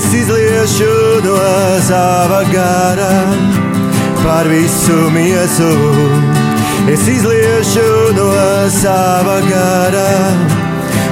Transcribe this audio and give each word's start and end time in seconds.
Es 0.00 0.14
izliešu 0.14 1.20
no 1.24 1.36
sava 1.84 2.40
gara 2.52 3.12
par 4.24 4.48
visu 4.48 5.10
miesu. 5.12 5.72
Es 6.88 7.04
izliešu 7.08 8.14
no 8.16 8.30
sava 8.70 9.40
gara 9.44 10.08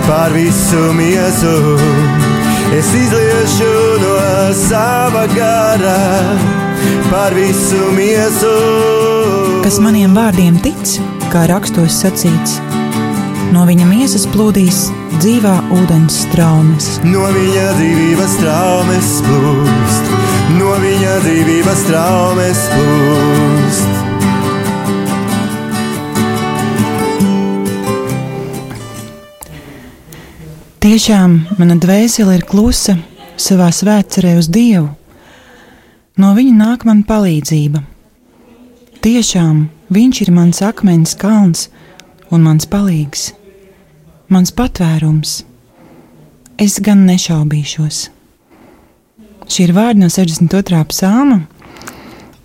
par 0.08 0.32
visu 0.32 0.94
miesu. 0.96 1.52
Es 2.78 2.88
izliešu 3.02 3.74
no 4.04 4.14
sava 4.56 5.26
gara 5.36 6.00
par 7.10 7.36
visu 7.36 7.92
miesu. 7.92 8.54
Kas 9.68 9.76
maniem 9.84 10.16
vārdiem 10.16 10.56
tic, 10.64 10.96
kā 11.28 11.44
rakstos 11.52 12.00
sacīts, 12.06 12.56
no 13.54 13.64
viņa 13.68 13.86
miesas 13.88 14.26
plūdīs 14.32 14.88
dzīvā 15.18 15.54
ūdens 15.74 16.20
traumas. 16.32 16.98
No 17.06 17.26
viņa 17.32 17.66
dzīvības 17.78 18.36
traumas 18.42 19.10
plūst, 19.26 20.12
no 20.58 20.74
viņa 20.82 21.14
dzīvības 21.24 21.82
traumas 21.88 22.62
plūst. 22.74 24.04
Tiešām 30.78 31.34
mana 31.58 31.74
dvēsele 31.76 32.38
ir 32.38 32.44
klusa 32.48 32.94
savā 33.36 33.68
svētcerē 33.74 34.36
uz 34.38 34.48
Dievu. 34.48 34.88
No 36.18 36.32
viņa 36.34 36.54
nāk 36.56 36.86
man 36.88 37.02
palīdzība. 37.06 37.82
Tiešām 39.04 39.66
viņš 39.94 40.22
ir 40.24 40.30
mans 40.34 40.62
akmens 40.64 41.12
kalns 41.18 41.68
un 42.34 42.42
mans 42.46 42.66
palīgs, 42.66 43.28
mans 44.28 44.52
patvērums. 44.52 45.42
Es 46.58 46.78
gan 46.84 47.04
nešaubīšos. 47.08 48.08
Šī 49.48 49.64
ir 49.64 49.72
vārdi 49.76 50.02
no 50.02 50.08
62. 50.12 50.80
psalma, 50.90 51.38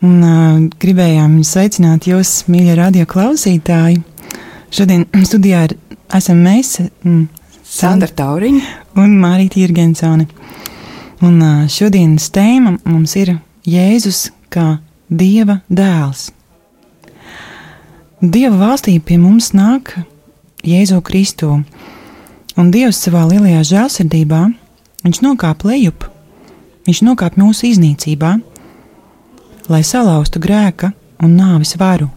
un 0.04 0.20
uh, 0.24 0.60
gribējām 0.80 1.42
sveicināt 1.48 2.08
jūs, 2.08 2.44
mīļie 2.52 2.78
radio 2.80 3.08
klausītāji. 3.10 4.00
Šodien 4.74 5.08
studijā 5.30 5.66
ir, 5.68 5.76
esam 6.16 6.40
mēs, 6.46 6.78
mm, 7.04 7.26
Sandra 7.74 8.12
Tauriņa 8.14 9.02
un 9.02 9.18
Mārīta 9.20 9.60
Irgensone. 9.64 10.30
Un 11.24 11.42
uh, 11.42 11.66
šodienas 11.72 12.30
tēma 12.36 12.78
mums 12.86 13.18
ir 13.20 13.36
Jēzus 13.68 14.28
kā 14.54 14.78
Dieva 15.10 15.60
dēls. 15.68 16.30
Dieva 18.24 18.56
valstī 18.56 18.96
pie 19.04 19.18
mums 19.20 19.52
nāk 19.58 19.98
Jēzu 20.64 21.02
Kristu, 21.04 21.58
un 22.56 22.70
Dievs 22.72 23.02
savā 23.04 23.26
lielajā 23.28 23.64
žēlsirdībā 23.68 24.42
viņš 25.04 25.18
nokāp 25.26 25.66
lejup, 25.68 26.06
viņš 26.88 27.02
nokāp 27.04 27.36
mūsu 27.36 27.68
iznīcībā, 27.68 28.38
lai 29.68 29.82
salauztu 29.84 30.40
grēka 30.40 30.94
un 31.20 31.36
nāvis 31.36 31.76
varu. 31.76 32.08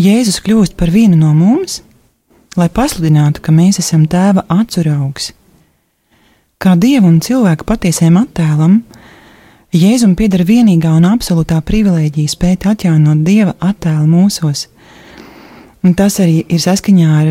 Jēzus 0.00 0.40
kļūst 0.40 0.78
par 0.80 0.88
vienu 0.94 1.18
no 1.20 1.34
mums, 1.36 1.82
lai 2.56 2.70
pasludinātu, 2.72 3.44
ka 3.44 3.52
mēs 3.52 3.82
esam 3.84 4.08
tēva 4.08 4.46
atsuraugs. 4.48 5.34
Kā 6.56 6.72
dieva 6.80 7.08
un 7.08 7.20
cilvēka 7.20 7.68
patiesiem 7.68 8.16
attēlam, 8.20 8.80
Jēzum 9.70 10.16
pieder 10.18 10.42
vienīgā 10.42 10.90
un 10.96 11.04
absolūtā 11.06 11.60
privilēģija 11.62 12.32
spēt 12.32 12.64
atjaunot 12.66 13.20
dieva 13.22 13.52
attēlu 13.62 14.08
mūsos. 14.08 14.64
Un 15.80 15.94
tas 15.96 16.18
arī 16.20 16.42
ir 16.44 16.60
saskaņā 16.60 17.12
ar 17.16 17.28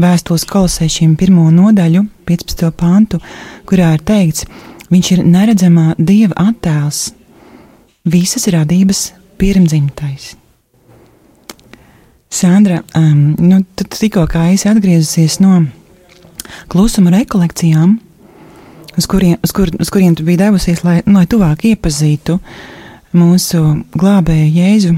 vēstules 0.00 0.46
kolosēšiem 0.50 1.14
pirmo 1.18 1.46
nodaļu, 1.54 2.02
15. 2.26 2.70
pantu, 2.74 3.20
kurā 3.68 3.92
ir 3.94 4.02
teikts, 4.06 4.46
viņš 4.90 5.12
ir 5.14 5.22
neredzamā 5.26 5.92
dieva 5.98 6.48
attēls, 6.48 7.12
visas 8.06 8.48
radības 8.50 9.12
pirmdzimtais. 9.38 10.34
Sandra, 12.36 12.82
um, 12.98 13.36
nu, 13.38 13.62
tu 13.78 13.86
tikko 13.86 14.26
kā 14.28 14.48
esi 14.52 14.68
atgriezusies 14.68 15.38
no 15.40 15.62
klusuma 16.68 17.14
rekolekcijām, 17.14 17.96
uz 18.98 19.06
kuriem, 19.06 19.38
uz 19.46 19.54
kur, 19.54 19.70
uz 19.80 19.92
kuriem 19.94 20.18
tu 20.18 20.26
biji 20.26 20.42
devusies, 20.42 20.82
lai, 20.84 20.98
lai 21.06 21.26
tuvāk 21.30 21.68
iepazītu 21.70 22.40
mūsu 23.16 23.62
glābēju 23.94 24.50
Jēzu 24.58 24.96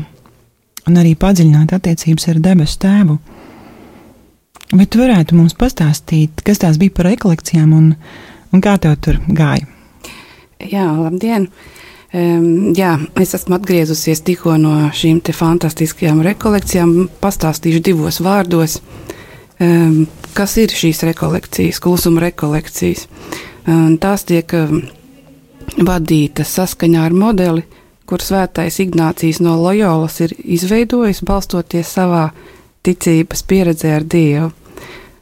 un 0.88 1.00
arī 1.00 1.14
padziļinātu 1.18 1.76
attiecības 1.78 2.28
ar 2.32 2.40
debesu 2.44 2.78
tēvu. 2.84 3.18
Vai 4.68 4.84
tu 4.84 5.00
varētu 5.00 5.36
mums 5.36 5.56
pastāstīt, 5.56 6.42
kas 6.44 6.60
tās 6.60 6.76
bija 6.80 6.92
par 6.96 7.08
rekolekcijām 7.08 7.72
un, 7.72 7.92
un 8.52 8.64
kā 8.64 8.76
tev 8.82 8.98
tur 9.04 9.20
gāja? 9.28 9.68
Jā, 10.58 10.88
labdien! 10.92 11.48
Um, 12.08 12.72
jā, 12.76 12.94
es 13.20 13.34
esmu 13.36 13.58
atgriezusies 13.58 14.22
tikko 14.24 14.54
no 14.60 14.74
šīm 14.96 15.20
fantastiskajām 15.36 16.22
rekolekcijām. 16.24 16.94
Pastāstīšu 17.20 17.82
divos 17.84 18.20
vārdos, 18.24 18.78
um, 19.60 20.06
kas 20.36 20.56
ir 20.60 20.72
šīs 20.72 21.04
rekolekcijas, 21.10 21.80
klusuma 21.84 22.24
rekolekcijas. 22.24 23.04
Um, 23.68 23.98
tās 24.00 24.24
tiek 24.28 24.52
um, 24.56 24.80
vadītas 25.84 26.56
saskaņā 26.56 27.04
ar 27.04 27.16
modeli, 27.16 27.64
kur 28.08 28.24
svētais 28.24 28.80
Ignācijas 28.80 29.42
no 29.44 29.58
Loyolas 29.60 30.16
ir 30.24 30.32
izveidojis, 30.38 31.20
balstoties 31.28 31.92
savā 31.98 32.30
ticības 32.86 33.44
pieredzē 33.44 33.92
ar 33.98 34.06
Dievu. 34.08 34.50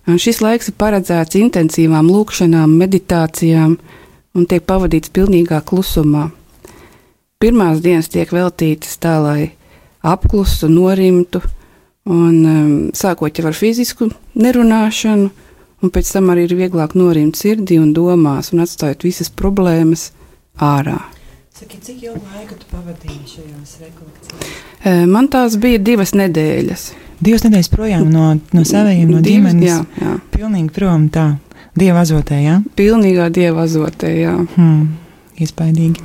Un 0.06 0.20
šis 0.22 0.38
laiks 0.38 0.70
ir 0.70 0.76
paredzēts 0.78 1.38
intensīvām 1.40 2.06
lūkšanām, 2.06 2.76
meditācijām 2.78 3.74
un 4.36 4.46
tiek 4.46 4.62
pavadīts 4.62 5.10
pilnīgā 5.10 5.58
klusumā. 5.66 6.28
Pirmās 7.42 7.82
dienas 7.82 8.08
tiek 8.12 8.30
veltītas 8.32 8.94
tā, 9.02 9.16
lai 9.24 9.40
apklustu, 10.06 10.70
norimtu, 10.70 11.42
un 12.06 12.38
um, 12.46 12.70
sākot 12.94 13.34
jau 13.34 13.48
ar 13.50 13.58
fizisku 13.58 14.12
nerunāšanu, 14.38 15.26
un 15.82 15.92
pēc 15.92 16.14
tam 16.14 16.30
arī 16.30 16.46
ir 16.46 16.56
vieglāk 16.62 16.94
norimt 16.94 17.36
sirdī 17.36 17.80
un 17.82 17.90
domās, 17.96 18.54
un 18.54 18.62
atstājot 18.62 19.04
visas 19.08 19.32
problēmas 19.34 20.12
ārā. 20.62 21.00
Saki, 21.56 21.78
cik 21.80 22.02
ilgu 22.04 22.20
laiku 22.34 22.52
tu 22.60 22.66
pavadīji 22.68 23.30
šajās 23.30 23.70
rekolekcijās? 23.80 25.06
Man 25.08 25.30
tās 25.32 25.54
bija 25.56 25.78
divas 25.80 26.12
nedēļas. 26.12 26.82
Divas 27.24 27.46
nedēļas 27.46 27.70
projām 27.72 28.10
no, 28.12 28.26
no 28.52 28.64
saviem, 28.68 29.08
no 29.08 29.22
ģimenes. 29.24 29.64
jā, 29.64 29.78
jā. 30.02 30.16
Pilnīgi 30.34 30.68
prom 30.76 31.06
tā, 31.14 31.24
dieva 31.72 32.02
azotē, 32.04 32.42
jā? 32.44 32.58
Pilnīgā 32.76 33.30
dieva 33.32 33.64
azotē, 33.64 34.12
jā. 34.18 34.34
Hmm, 34.58 34.98
iespaidīgi. 35.40 36.04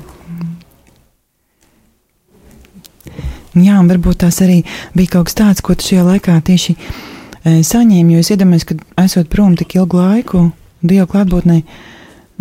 Jā, 3.60 3.76
un 3.76 3.92
varbūt 3.92 4.24
tās 4.24 4.40
arī 4.46 4.62
bija 4.96 5.18
kaut 5.18 5.28
kas 5.28 5.40
tāds, 5.42 5.60
ko 5.60 5.76
tu 5.76 5.90
šajā 5.90 6.08
laikā 6.14 6.38
tieši 6.48 6.78
e, 6.80 7.60
saņēmi, 7.60 8.16
jo 8.16 8.24
es 8.24 8.32
iedomājos, 8.32 8.70
ka 8.72 8.80
esot 9.04 9.28
prom 9.28 9.60
tik 9.60 9.76
ilgu 9.82 10.00
laiku, 10.00 10.48
Dieva 10.82 11.06
klātbūtnē, 11.06 11.60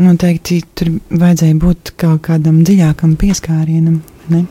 noteikti 0.00 0.60
tur 0.74 0.92
vajadzēja 1.10 1.56
būt 1.60 1.94
kaut 2.00 2.24
kādam 2.28 2.62
dziļākam 2.66 3.16
pieskārienam. 3.20 4.00
Ne? 4.32 4.44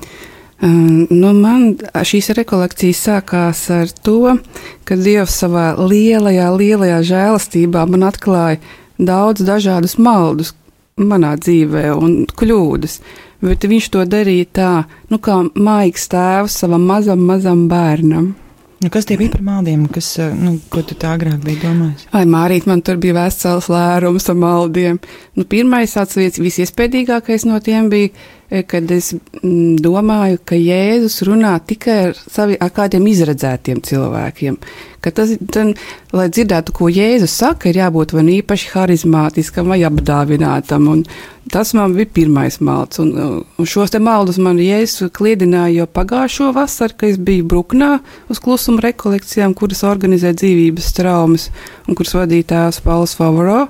Nu 0.60 1.32
man 1.38 1.70
šīs 1.80 2.34
rekolekcijas 2.36 3.06
sākās 3.08 3.62
ar 3.72 3.92
to, 4.04 4.36
ka 4.84 4.98
Dievs 5.00 5.38
savā 5.40 5.72
lielajā, 5.80 6.50
lielajā 6.52 7.00
žēlastībā 7.14 7.86
man 7.88 8.04
atklāja 8.10 8.60
daudz 9.00 9.46
dažādus 9.48 9.96
maldus 9.96 10.52
manā 11.00 11.38
dzīvē 11.40 11.86
un 11.96 12.26
kļūdas. 12.28 13.00
Bet 13.40 13.64
viņš 13.72 13.88
to 13.94 14.04
darīja 14.04 14.50
tā, 14.52 14.72
nu 15.08 15.22
kā 15.24 15.38
maigs 15.56 16.10
tēvs 16.12 16.60
savam 16.60 16.84
mazam, 16.90 17.24
mazam 17.24 17.70
bērnam. 17.72 18.34
Nu, 18.80 18.88
kas 18.88 19.04
tie 19.04 19.18
bija 19.20 19.34
par 19.34 19.42
maldiem, 19.44 19.82
kas, 19.92 20.08
e, 20.24 20.30
nu, 20.40 20.54
ko 20.72 20.80
tu 20.88 20.96
tā 20.96 21.12
agrāk 21.18 21.42
biji 21.44 21.60
domājis? 21.66 22.06
Ai, 22.16 22.24
Mārīt, 22.32 22.64
man 22.70 22.80
tur 22.80 22.96
bija 23.02 23.18
vesels 23.18 23.68
lērums 23.68 24.30
ar 24.32 24.38
maldiem. 24.40 25.02
Nu, 25.36 25.44
pirmais, 25.52 25.98
tāds 25.98 26.16
visiespēdīgākais 26.40 27.44
no 27.50 27.60
tiem 27.64 27.90
bija, 27.92 28.14
e, 28.48 28.62
kad 28.64 28.88
es 28.96 29.12
mm, 29.18 29.82
domāju, 29.84 30.40
ka 30.48 30.56
Jēzus 30.56 31.26
runā 31.28 31.58
tikai 31.60 31.98
ar, 32.06 32.16
savi, 32.24 32.56
ar 32.56 32.72
kādiem 32.72 33.10
izredzētiem 33.12 33.84
cilvēkiem. 33.84 34.56
Ka 35.04 35.12
tas, 35.16 35.36
tad, 35.52 35.76
lai 36.16 36.30
dzirdētu, 36.32 36.78
ko 36.80 36.88
Jēzus 36.88 37.36
saka, 37.36 37.68
ir 37.74 37.82
jābūt 37.82 38.16
vai 38.16 38.24
nu 38.30 38.38
īpaši 38.40 38.72
harizmātiskam 38.78 39.76
vai 39.76 39.82
apdāvinātam. 39.88 40.88
Un 40.88 41.04
tas 41.52 41.74
man 41.74 41.94
bija 41.98 42.10
pirmais 42.14 42.60
malds. 42.64 43.00
Un, 43.02 43.14
un 43.58 43.70
šos 43.70 43.94
te 43.94 44.02
maldus 44.04 44.40
man 44.42 44.60
Jēzus 44.62 45.12
kliedināja 45.16 45.82
jau 45.82 45.88
pagājušo 46.00 46.52
vasaru, 46.56 46.96
kad 46.98 47.10
es 47.12 47.20
biju 47.22 47.48
Bruknā 47.50 47.92
uz 48.32 48.42
klusuma 48.44 48.84
rekolekcijām, 48.86 49.56
kuras 49.58 49.84
organizē 49.88 50.34
dzīvības 50.38 50.92
traumas 50.98 51.50
un 51.88 51.98
kuras 52.00 52.16
vadīja 52.18 52.50
tēvs 52.54 52.82
Pauls 52.86 53.16
Favoro. 53.18 53.66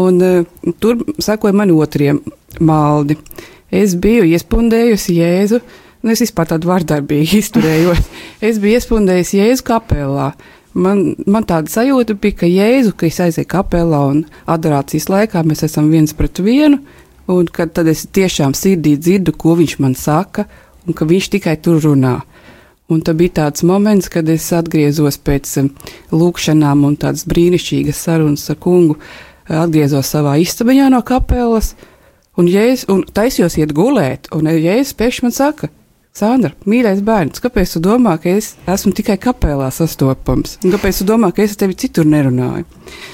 Un 0.00 0.22
uh, 0.22 0.74
tur 0.78 1.02
sekoja 1.18 1.56
man 1.56 1.72
otriem 1.74 2.22
maldi. 2.62 3.18
Es 3.70 3.94
biju 3.98 4.26
iespundējusi 4.30 5.18
Jēzu. 5.18 5.60
Nu, 6.00 6.14
es 6.14 6.22
vispār 6.24 6.48
tādu 6.54 6.70
vardarbīgi 6.70 7.42
izturējos. 7.42 8.06
Es 8.40 8.58
biju 8.62 8.78
iespundējis 8.78 9.34
Jēzu 9.36 9.66
kapelā. 9.68 10.30
Man, 10.74 11.16
man 11.26 11.44
tāda 11.48 11.70
sajūta 11.70 12.14
bija, 12.20 12.36
ka 12.42 12.48
Jēzu, 12.48 12.94
ka 12.94 13.08
es 13.08 13.18
aizēju 13.22 13.48
kapelā 13.50 14.00
un 14.12 14.20
adorācijas 14.46 15.08
laikā 15.10 15.42
mēs 15.46 15.64
esam 15.66 15.88
viens 15.90 16.14
pret 16.14 16.38
vienu, 16.38 16.78
un 17.30 17.48
kad 17.50 17.72
tad 17.74 17.90
es 17.90 18.04
tiešām 18.06 18.54
sirdī 18.54 18.94
dzirdu, 18.98 19.34
ko 19.34 19.56
viņš 19.58 19.78
man 19.82 19.96
saka, 19.98 20.46
un 20.86 20.94
ka 20.94 21.08
viņš 21.10 21.30
tikai 21.34 21.56
tur 21.62 21.80
runā. 21.82 22.20
Un 22.90 23.02
tad 23.06 23.18
bija 23.18 23.36
tāds 23.42 23.62
moments, 23.66 24.08
kad 24.10 24.28
es 24.30 24.48
atgriezos 24.54 25.18
pēc 25.22 25.50
um, 25.62 25.72
lūkšanām 26.10 26.86
un 26.86 26.96
tādas 26.98 27.26
brīnišķīgas 27.30 28.06
sarunas 28.06 28.46
ar 28.50 28.58
kungu, 28.62 28.96
atgriezos 29.50 30.10
savā 30.10 30.36
istabiņā 30.42 30.88
no 30.94 31.02
kapelas, 31.06 31.74
un, 32.38 32.50
jēs, 32.50 32.86
un 32.90 33.02
taisījos 33.06 33.58
iet 33.58 33.74
gulēt, 33.74 34.30
un 34.34 34.50
jēzus 34.50 34.94
pēkšņi 34.98 35.26
man 35.26 35.34
saka, 35.34 35.70
Sandra, 36.16 36.50
mīļais 36.66 37.04
bērns, 37.06 37.42
kāpēc 37.42 37.76
tu 37.76 37.82
domā, 37.84 38.16
ka 38.18 38.32
es 38.34 38.54
esmu 38.68 38.92
tikai 38.98 39.14
kapelā 39.22 39.68
sastopams? 39.72 40.58
Un 40.64 40.74
kāpēc 40.74 41.00
tu 41.00 41.06
domā, 41.06 41.30
ka 41.34 41.44
es 41.44 41.54
ar 41.54 41.62
tevi 41.62 41.78
citur 41.78 42.08
nerunāju? 42.10 42.66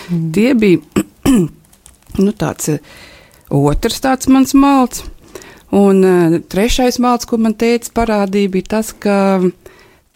Mm. 0.09 0.25
Tie 0.33 0.55
bija 0.57 1.05
nu, 2.25 2.33
tāds 2.33 2.73
otrs 3.53 4.01
tāds 4.05 4.33
mans 4.33 4.57
malts. 4.57 5.05
Un 5.77 6.01
uh, 6.07 6.39
trešais 6.49 6.97
malts, 7.03 7.29
ko 7.29 7.37
man 7.43 7.57
teica, 7.59 7.93
parādīja, 8.01 8.55
bija 8.55 8.71
tas, 8.79 8.95
ka 8.97 9.17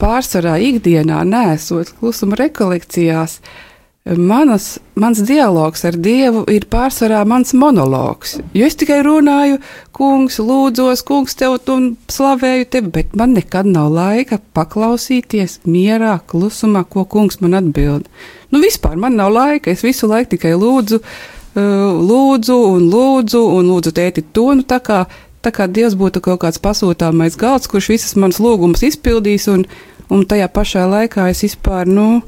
pārsvarā 0.00 0.56
ikdienā, 0.71 1.21
nesot 1.29 1.93
klusuma 1.99 2.38
rekolekcijās, 2.41 3.41
uh, 3.43 3.69
Manas, 4.19 4.81
mans 4.95 5.21
dialogs 5.23 5.85
ar 5.87 5.95
Dievu 5.95 6.43
ir 6.51 6.65
pārsvarā 6.67 7.21
mans 7.29 7.53
monologs. 7.55 8.41
Jo 8.57 8.67
es 8.67 8.75
tikai 8.75 9.05
runāju, 9.07 9.61
kungs, 9.95 10.41
lūdzos, 10.43 11.05
kungs, 11.07 11.37
tev 11.39 11.61
un 11.71 11.93
slavēju 12.11 12.67
tevi, 12.73 12.91
bet 12.97 13.15
man 13.15 13.37
nekad 13.39 13.69
nav 13.71 13.93
laika 13.95 14.41
paklausīties 14.57 15.61
mierā, 15.71 16.17
klusumā, 16.27 16.83
ko 16.91 17.05
kungs 17.07 17.39
man 17.45 17.55
atbild. 17.61 18.09
Nu, 18.51 18.59
vispār 18.59 18.99
man 18.99 19.15
nav 19.15 19.31
laika, 19.31 19.71
es 19.71 19.87
visu 19.87 20.11
laiku 20.11 20.33
tikai 20.35 20.56
lūdzu, 20.59 20.99
uh, 20.99 22.03
lūdzu 22.11 22.59
un 22.73 22.91
lūdzu 22.91 23.45
un 23.61 23.71
lūdzu 23.71 23.95
tēti 23.95 24.27
to, 24.35 24.49
nu 24.59 24.67
tā 24.67 24.81
kā, 24.83 25.05
tā 25.39 25.55
kā 25.55 25.71
Dievs 25.71 25.95
būtu 25.95 26.25
kaut 26.25 26.43
kāds 26.43 26.59
pasūtāmais 26.59 27.39
galds, 27.39 27.71
kurš 27.71 27.93
visas 27.95 28.19
manas 28.19 28.43
lūgumus 28.43 28.83
izpildīs 28.91 29.47
un, 29.55 29.69
un 30.11 30.27
tajā 30.27 30.51
pašā 30.51 30.89
laikā 30.91 31.31
es 31.31 31.47
vispār, 31.47 31.87
nu, 31.87 32.25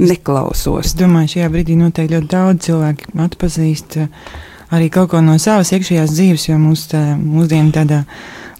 neklausos. 0.00 0.86
Es 0.86 0.96
domāju, 0.98 1.36
šajā 1.36 1.50
brīdī 1.52 1.76
noteikti 1.78 2.16
ļoti 2.16 2.30
daudz 2.32 2.68
cilvēku 2.68 3.16
atpazīst 3.26 3.98
eh, 4.00 4.30
arī 4.72 4.88
kaut 4.92 5.12
ko 5.12 5.22
no 5.24 5.36
savas 5.42 5.72
iekšējās 5.74 6.14
dzīves, 6.14 6.48
jo 6.48 6.58
mūsu 6.60 6.92
tā, 6.94 7.02
mūsdienu 7.18 7.74
tādā 7.74 8.02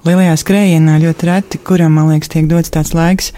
lielajā 0.07 0.35
skrējienā 0.41 0.97
ļoti 1.03 1.29
reti, 1.29 1.61
kuram, 1.63 1.95
man 1.97 2.11
liekas, 2.11 2.33
tiek 2.33 2.49
dots 2.51 2.73
tāds 2.75 2.93
laiks 2.97 3.31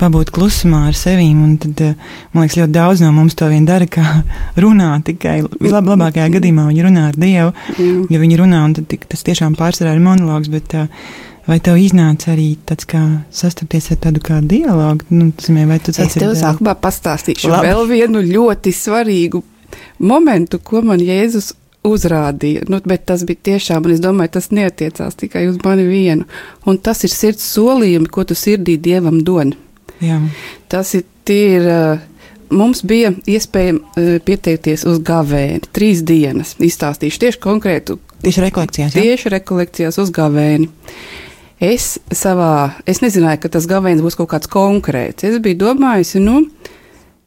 pabūt 0.00 0.30
klusumā 0.32 0.86
ar 0.88 0.96
un 0.96 1.56
tad, 1.60 1.80
eh, 1.80 1.94
man 2.32 2.44
liekas, 2.44 2.58
ļoti 2.60 2.72
daudz 2.72 3.02
no 3.04 3.12
mums 3.12 3.34
to 3.34 3.48
vien 3.48 3.64
dara, 3.64 3.86
kā 3.86 4.22
runā 4.62 4.92
tikai, 5.04 5.40
lab, 5.60 5.90
labākajā 5.90 6.28
gadījumā 6.36 6.68
viņi 6.70 6.86
runā 6.86 7.08
ar 7.08 7.18
Dievu, 7.18 7.52
ja 8.10 8.22
viņi 8.22 8.38
runā, 8.40 8.64
un 8.64 8.74
tad 8.74 8.94
tas 9.08 9.26
tiešām 9.26 9.56
pārsvarā 9.58 9.96
ir 9.96 10.00
monologs, 10.04 10.48
bet 10.48 10.74
uh, 10.74 10.88
Vai 11.50 11.58
tev 11.58 11.80
iznāca 11.82 12.30
arī 12.30 12.52
tāds 12.62 12.86
kā 12.86 13.00
sastapties 13.34 13.90
ar 13.90 13.98
tādu 14.04 14.20
kā 14.22 14.36
dialogu? 14.38 15.06
Nu, 15.10 15.32
zimē, 15.34 15.64
vai 15.66 15.80
tu 15.82 15.90
es 15.90 16.14
tev 16.14 16.36
sākumā 16.38 16.76
pastāstīšu 16.78 17.50
Labi. 17.50 17.66
vēl 17.66 17.88
vienu 17.90 18.20
ļoti 18.22 18.70
svarīgu 18.70 19.40
momentu, 19.98 20.60
ko 20.62 20.84
man 20.86 21.02
Jēzus 21.02 21.50
uzrādīja. 21.86 22.68
Nu, 22.70 22.78
bet 22.86 23.06
tas 23.08 23.24
bija 23.26 23.40
tiešām, 23.50 23.82
un 23.82 23.94
es 23.96 24.02
domāju, 24.04 24.36
tas 24.36 24.50
neatiecās 24.54 25.18
tikai 25.18 25.48
uz 25.50 25.56
mani 25.64 25.88
vienu. 25.88 26.28
Un 26.70 26.78
tas 26.78 27.02
ir 27.08 27.10
sirds 27.10 27.48
solījumi, 27.54 28.10
ko 28.12 28.22
tu 28.28 28.36
sirdī 28.38 28.76
Dievam 28.78 29.18
dod. 29.26 29.56
Jā. 30.04 30.20
Tas 30.70 30.92
ir, 30.94 31.08
ir 31.34 31.66
mums 32.50 32.84
bija 32.86 33.10
iespēja 33.26 34.20
pieteikties 34.26 34.86
uz 34.86 35.00
gavēni. 35.06 35.64
Trīs 35.74 36.04
dienas 36.06 36.54
izstāstīšu 36.62 37.24
tieši 37.24 37.42
konkrētu. 37.42 37.98
Tieši 38.20 38.46
rekolekcijās. 38.46 38.94
Jā? 38.94 39.02
Tieši 39.08 39.34
rekolekcijās 39.34 39.98
uz 40.02 40.14
gavēni. 40.14 40.68
Es 41.60 41.98
savā, 42.08 42.72
es 42.88 43.02
nezināju, 43.04 43.42
ka 43.42 43.50
tas 43.52 43.66
gavēnis 43.68 44.00
būs 44.00 44.16
kaut 44.16 44.30
kāds 44.32 44.48
konkrēts. 44.48 45.26
Es 45.28 45.36
biju 45.44 45.58
domājusi, 45.60 46.22
nu, 46.24 46.46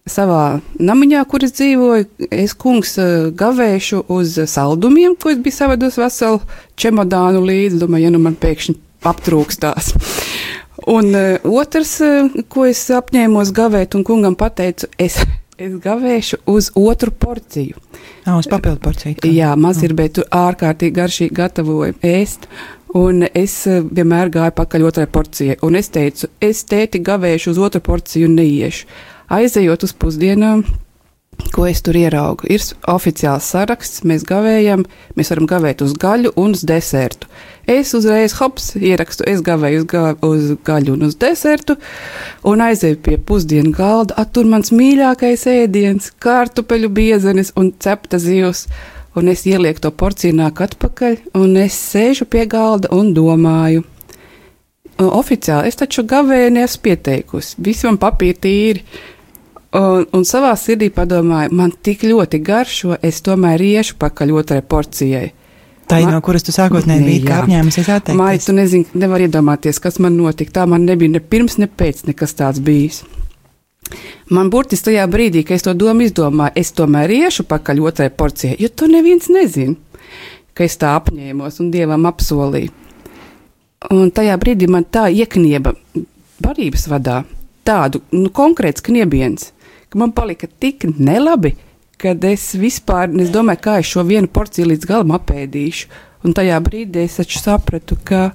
savā 0.09 0.59
namiņā, 0.81 1.21
kur 1.29 1.45
es 1.45 1.53
dzīvoju, 1.59 2.07
es 2.33 2.55
kungs 2.57 2.97
eh, 2.97 3.29
gavēšu 3.37 4.03
uz 4.13 4.39
saldumiem, 4.49 5.13
ko 5.21 5.35
es 5.35 5.37
biju 5.43 5.59
savados 5.59 5.99
veselu 6.01 6.41
čemodānu 6.81 7.43
līdzi. 7.45 7.77
Domāju, 7.83 8.07
ja 8.07 8.15
nu 8.15 8.23
man 8.23 8.39
pēkšņi 8.41 8.75
aptrūkstās. 9.05 9.93
Un 10.89 11.13
uh, 11.13 11.45
otrs, 11.61 11.93
uh, 12.03 12.33
ko 12.51 12.65
es 12.67 12.81
apņēmos 12.91 13.53
gavēt, 13.55 13.93
un 13.95 14.03
kungam 14.07 14.33
pateicu, 14.35 14.89
es, 14.99 15.19
es 15.61 15.77
gavēšu 15.83 16.41
uz 16.49 16.71
otru 16.79 17.13
porciju. 17.13 17.77
Ah, 18.25 18.39
uz 18.39 18.47
papildu 18.51 18.81
porciju. 18.83 19.19
Tā. 19.21 19.29
Jā, 19.31 19.53
maz 19.59 19.81
ir, 19.83 19.93
bet 19.95 20.19
ārkārtīgi 20.23 20.95
garšīgi 20.97 21.35
gatavoju 21.37 21.95
ēst. 22.03 22.49
Un 22.93 23.25
es 23.25 23.55
eh, 23.65 23.81
vienmēr 23.81 24.29
gāju 24.33 24.53
pakaļ 24.59 24.83
otrai 24.85 25.07
porcijai, 25.09 25.57
un 25.65 25.79
es 25.79 25.89
teicu, 25.93 26.29
es 26.37 26.61
tēti 26.69 27.01
gavēšu 27.01 27.55
uz 27.55 27.61
otru 27.65 27.81
porciju 27.81 28.29
un 28.29 28.37
neiešu. 28.37 28.85
Aizejot 29.33 29.87
uz 29.87 29.95
pusdienām, 29.97 30.61
ko 31.55 31.65
es 31.65 31.81
tur 31.81 31.97
ieraugu, 31.97 32.45
ir 32.53 32.61
oficiāls 32.93 33.47
saraksts, 33.49 34.03
mēs 34.05 34.25
gavējam, 34.29 34.85
mēs 35.17 35.33
varam 35.33 35.49
gavēt 35.49 35.81
uz 35.81 35.95
gaļu 35.97 36.35
un 36.37 36.53
uz 36.53 36.61
desertu. 36.69 37.29
Es 37.65 37.95
uzreiz 37.97 38.35
hops 38.37 38.73
ierakstu, 38.77 39.25
es 39.25 39.41
gavēju 39.41 39.81
uz, 39.81 39.89
ga 39.89 40.05
uz 40.29 40.49
gaļu 40.67 40.93
un 40.93 41.07
uz 41.09 41.17
desertu, 41.17 41.79
un 42.45 42.61
aizēju 42.61 43.01
pie 43.05 43.17
pusdienu 43.17 43.73
galda, 43.73 44.19
attur 44.21 44.45
mans 44.49 44.69
mīļākais 44.75 45.47
ēdiens, 45.49 46.11
kartupeļu 46.21 46.93
biezenis 46.93 47.55
un 47.57 47.73
cepta 47.81 48.21
zivs 48.21 48.67
un 49.15 49.31
es 49.31 49.45
ielieku 49.49 49.83
to 49.83 49.91
porciju 49.91 50.35
nāk 50.37 50.61
atpakaļ, 50.65 51.17
un 51.39 51.57
es 51.61 51.77
sēžu 51.93 52.27
pie 52.29 52.45
galda 52.49 52.91
un 52.95 53.13
domāju. 53.15 53.83
Un 55.01 55.09
oficiāli 55.09 55.71
es 55.71 55.79
taču 55.79 56.05
gavēni 56.05 56.61
esmu 56.63 56.83
pieteikusi, 56.85 57.57
visi 57.65 57.87
man 57.89 57.99
papīri 58.01 58.39
tīri. 58.45 58.83
Un, 59.73 60.03
un 60.13 60.25
savā 60.29 60.51
sirdī 60.59 60.91
padomāju, 60.93 61.49
man 61.57 61.71
tik 61.73 62.03
ļoti 62.05 62.39
garšo, 62.45 62.99
es 63.01 63.23
tomēr 63.25 63.61
iešu 63.65 63.97
pakaļ 64.01 64.35
otrai 64.37 64.61
porcijai. 64.61 65.31
Tā 65.89 65.97
ir 65.99 66.11
no 66.13 66.19
kuras 66.23 66.45
tu 66.45 66.53
sākotnēji 66.55 67.03
biji 67.07 67.31
apņēmusies 67.33 67.89
atteikties. 67.89 68.19
Māja, 68.19 68.39
tu 68.45 68.55
nezini, 68.55 68.85
nevar 68.97 69.23
iedomāties, 69.25 69.81
kas 69.83 69.99
man 70.03 70.15
notika. 70.15 70.59
Tā 70.61 70.67
man 70.69 70.85
nebija 70.87 71.11
ne 71.11 71.19
pirms, 71.19 71.57
ne 71.59 71.67
pēc 71.67 72.05
nekas 72.07 72.37
tāds 72.39 72.61
bijis. 72.63 73.01
Man 74.33 74.49
burtiski 74.53 74.89
tajā 74.89 75.07
brīdī, 75.11 75.43
kad 75.45 75.59
es 75.59 75.65
to 75.65 75.73
domu 75.77 76.05
izdomāju, 76.07 76.55
es 76.59 76.71
tomēr 76.75 77.11
iešu 77.11 77.45
pakaļ 77.49 77.81
otrai 77.89 78.09
porcijai, 78.09 78.57
jo 78.59 78.69
to 78.69 78.87
neviens 78.89 79.29
nezina, 79.33 79.75
ka 80.53 80.65
es 80.65 80.77
tā 80.81 80.95
apņēmos 80.97 81.59
un 81.61 81.71
dievam 81.73 82.07
apsolīju. 82.09 82.71
Un 83.91 84.11
tajā 84.15 84.37
brīdī 84.39 84.69
man 84.71 84.85
tā 84.87 85.09
ieknieba 85.11 85.73
barības 86.43 86.87
vadā 86.87 87.23
tādu 87.67 88.01
nu, 88.15 88.29
konkrēts 88.31 88.83
kniebiens, 88.85 89.51
ka 89.89 89.99
man 89.99 90.13
palika 90.15 90.47
tik 90.47 90.87
nelabi, 90.97 91.53
kad 91.99 92.23
es 92.27 92.49
vispār 92.59 93.11
es 93.21 93.31
domāju, 93.31 93.61
kā 93.63 93.77
es 93.81 93.91
šo 93.91 94.03
vienu 94.07 94.31
porciju 94.31 94.71
līdz 94.71 94.89
galam 94.89 95.13
apēdīšu. 95.15 95.91
Un 96.23 96.35
tajā 96.35 96.57
brīdī 96.63 97.03
es 97.03 97.19
sapratu, 97.43 97.97
ka, 98.07 98.31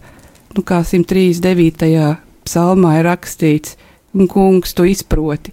nu, 0.57 0.63
kā 0.63 0.83
139. 0.85 2.17
psalmā 2.45 2.99
ir 3.01 3.09
rakstīts, 3.09 3.77
un 4.15 4.29
kungs, 4.31 4.75
tu 4.75 4.87
izproti 4.89 5.53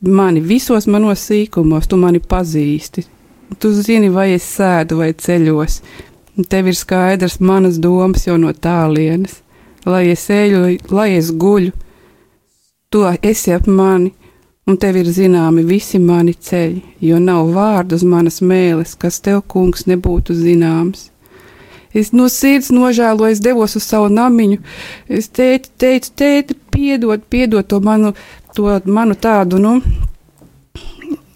mani 0.00 0.40
visos 0.40 0.86
manos 0.86 1.26
sīkumos, 1.28 1.88
tu 1.88 1.96
mani 1.96 2.20
pazīsti. 2.20 3.04
Tu 3.58 3.72
zini, 3.74 4.08
vai 4.08 4.32
es 4.34 4.46
sēdu 4.56 5.00
vai 5.00 5.12
ceļos. 5.12 5.80
Tev 6.48 6.70
ir 6.70 6.76
skaidrs 6.78 7.40
manas 7.40 7.78
domas 7.82 8.26
jau 8.26 8.38
no 8.38 8.52
tālienes. 8.52 9.40
Lai 9.84 10.08
es 10.12 10.28
eju, 10.30 10.78
lai 10.92 11.10
es 11.16 11.30
guļu, 11.32 11.72
tu 12.92 13.04
esi 13.22 13.52
ap 13.52 13.66
mani, 13.66 14.12
un 14.68 14.76
tev 14.76 14.98
ir 15.00 15.08
zināmi 15.08 15.64
visi 15.64 15.98
mani 15.98 16.34
ceļi, 16.34 16.82
jo 17.00 17.18
nav 17.18 17.48
vārdu 17.54 17.96
uz 17.96 18.04
manas 18.04 18.40
mēles, 18.44 18.92
kas 19.00 19.20
tev, 19.24 19.40
kungs, 19.48 19.86
nebūtu 19.88 20.36
zināms. 20.36 21.08
Es 21.96 22.12
no 22.12 22.28
sirds 22.30 22.68
nožēloju, 22.70 23.32
es 23.32 23.40
devos 23.42 23.74
uz 23.74 23.88
savu 23.88 24.12
namiņu. 24.12 24.60
Es 25.08 25.26
teicu, 25.34 25.72
teicu 25.80 26.12
tēti, 26.14 26.54
piedod, 26.80 27.26
piedod 27.28 27.66
to 27.66 27.80
manu, 27.80 28.14
to 28.56 28.80
manu 28.84 29.14
tādu, 29.14 29.58
nu, 29.60 29.80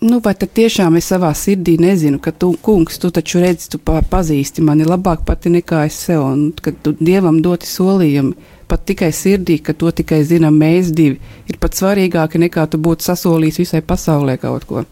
nu, 0.01 0.21
vai 0.25 0.35
tad 0.39 0.53
tiešām 0.57 0.97
es 1.01 1.09
savā 1.13 1.33
sirdī 1.37 1.77
nezinu, 1.81 2.21
ka 2.23 2.33
tu, 2.33 2.53
kungs, 2.65 2.99
tu 3.01 3.11
taču 3.15 3.43
redzi, 3.45 3.71
tu 3.75 3.81
pazīsti 3.85 4.65
mani 4.65 4.87
labāk 4.89 5.25
pati 5.29 5.53
nekā 5.53 5.85
es 5.89 6.01
sev, 6.07 6.25
un 6.25 6.47
kad 6.65 6.81
tu 6.85 6.95
dievam 7.01 7.41
doti 7.45 7.69
solījumi, 7.69 8.35
pat 8.71 8.87
tikai 8.89 9.13
sirdī, 9.13 9.59
ka 9.65 9.77
to 9.77 9.93
tikai 10.01 10.23
zinām 10.25 10.57
mēs 10.61 10.93
divi, 10.97 11.21
ir 11.49 11.61
pat 11.61 11.77
svarīgāki 11.77 12.41
nekā 12.47 12.67
tu 12.73 12.81
būtu 12.81 13.11
sasolījis 13.11 13.61
visai 13.65 13.83
pasaulē 13.85 14.39
kaut 14.41 14.65
ko. 14.69 14.87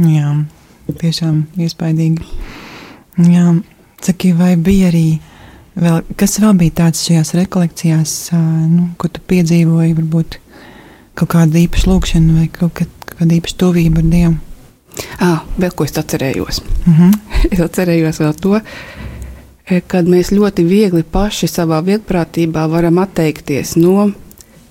Jā, 0.00 0.36
tiešām 1.02 1.44
iespaidīgi. 1.58 2.30
Jā. 3.30 3.58
Saki, 4.00 4.30
vai 4.32 4.54
bija 4.56 4.88
arī 4.88 5.18
vēl, 5.80 6.02
kas 6.20 6.38
vēl 6.42 6.54
bija 6.60 6.76
tāds 6.84 7.02
šajās 7.06 7.34
rekolekcijās, 7.38 8.14
nu, 8.70 8.90
ko 9.00 9.10
tu 9.12 9.22
piedzīvoji, 9.32 9.96
varbūt 9.98 10.38
kaut 11.18 11.32
kāda 11.34 11.60
īpaša 11.64 11.90
lūkšana 11.90 12.38
vai 12.38 12.46
kaut 12.52 12.84
kāda 12.84 13.36
īpaša 13.36 13.58
tuvība 13.60 14.02
ar 14.02 14.08
Dievu? 14.14 14.38
Ah, 15.22 15.44
vēl 15.60 15.72
ko 15.76 15.86
es 15.86 15.96
atcerējos. 15.98 16.62
Mm 16.86 16.94
-hmm. 16.94 17.18
es 17.52 17.60
atcerējos 17.60 18.20
vēl 18.20 18.34
to. 18.40 18.60
e, 19.70 19.80
kad 19.86 20.06
mēs 20.06 20.32
ļoti 20.34 20.64
viegli 20.66 21.02
paši 21.02 21.46
savā 21.46 21.82
vietprātībā 21.84 22.68
varam 22.70 22.98
atteikties 22.98 23.76
no, 23.76 24.10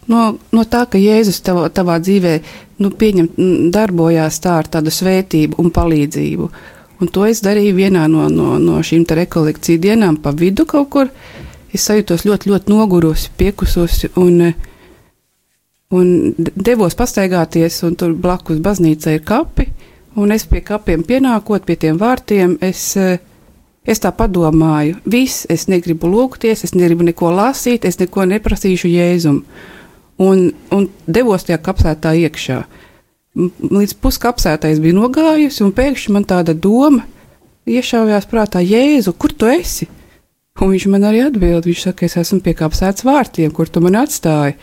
no, 0.07 0.37
no 0.51 0.63
tā, 0.63 0.85
ka 0.89 0.97
Jēzus 0.97 1.41
tavā, 1.41 1.69
tavā 1.69 1.99
dzīvē 1.99 2.39
nu, 2.79 2.89
pieņem, 2.89 3.29
darbojās 3.71 4.39
tā 4.39 4.57
ar 4.57 4.67
tādu 4.67 4.91
svētību 4.91 5.55
un 5.57 5.71
palīdzību. 5.71 6.49
Un 6.99 7.07
to 7.07 7.23
es 7.27 7.39
darīju 7.43 7.77
vienā 7.77 8.07
no, 8.11 8.25
no, 8.27 8.57
no 8.59 8.79
šīm 8.83 9.05
rekolekciju 9.07 9.79
dienām, 9.79 10.17
pa 10.19 10.33
vidu 10.35 10.65
kaut 10.67 10.89
kur. 10.91 11.11
Es 11.71 11.85
sajūtos 11.87 12.25
ļoti, 12.25 12.49
ļoti 12.49 12.71
nogurusi, 12.73 13.29
piekususi 13.37 14.09
un, 14.17 14.41
un 15.95 16.07
devos 16.55 16.97
pastaigāties, 16.97 17.83
un 17.87 17.95
tur 17.95 18.15
blakus 18.17 18.59
baznīca 18.59 19.13
ir 19.15 19.23
kapi. 19.23 19.69
Un 20.19 20.33
es 20.33 20.43
pie 20.49 20.59
kapiem 20.65 21.03
pienākot, 21.05 21.63
pie 21.63 21.77
tiem 21.79 21.99
vārtiem, 22.01 22.57
es, 22.65 22.97
es 23.85 24.01
tā 24.03 24.11
padomāju, 24.11 24.97
viss, 25.05 25.45
es 25.47 25.67
negribu 25.69 26.09
lūgties, 26.09 26.65
es 26.65 26.73
negribu 26.75 27.05
neko 27.07 27.29
lasīt, 27.37 27.85
es 27.85 27.99
neko 28.01 28.25
neprasīšu 28.33 28.89
jēzumu. 28.89 29.45
Un, 30.19 30.49
un 30.75 30.89
devos 31.07 31.45
tajā 31.47 31.61
kapsētā 31.63 32.11
iekšā. 32.25 32.63
Līdz 33.37 33.93
puskapsētais 34.01 34.79
bija 34.81 34.97
nogājusi, 34.97 35.61
un 35.61 35.73
pēkšņi 35.77 36.13
man 36.15 36.25
tāda 36.25 36.55
doma 36.57 37.03
iešaujās 37.69 38.25
prātā, 38.29 38.63
Jēzu, 38.65 39.13
kur 39.13 39.35
tu 39.37 39.45
esi? 39.45 39.85
Un 40.59 40.73
viņš 40.73 40.87
man 40.89 41.05
arī 41.07 41.21
atbild, 41.27 41.67
viņš 41.69 41.83
saka, 41.85 42.07
es 42.07 42.17
esmu 42.17 42.41
pie 42.43 42.55
kapsētas 42.57 43.05
vārtiem, 43.05 43.53
kur 43.53 43.69
tu 43.69 43.83
man 43.85 43.99
atstāji. 44.01 44.57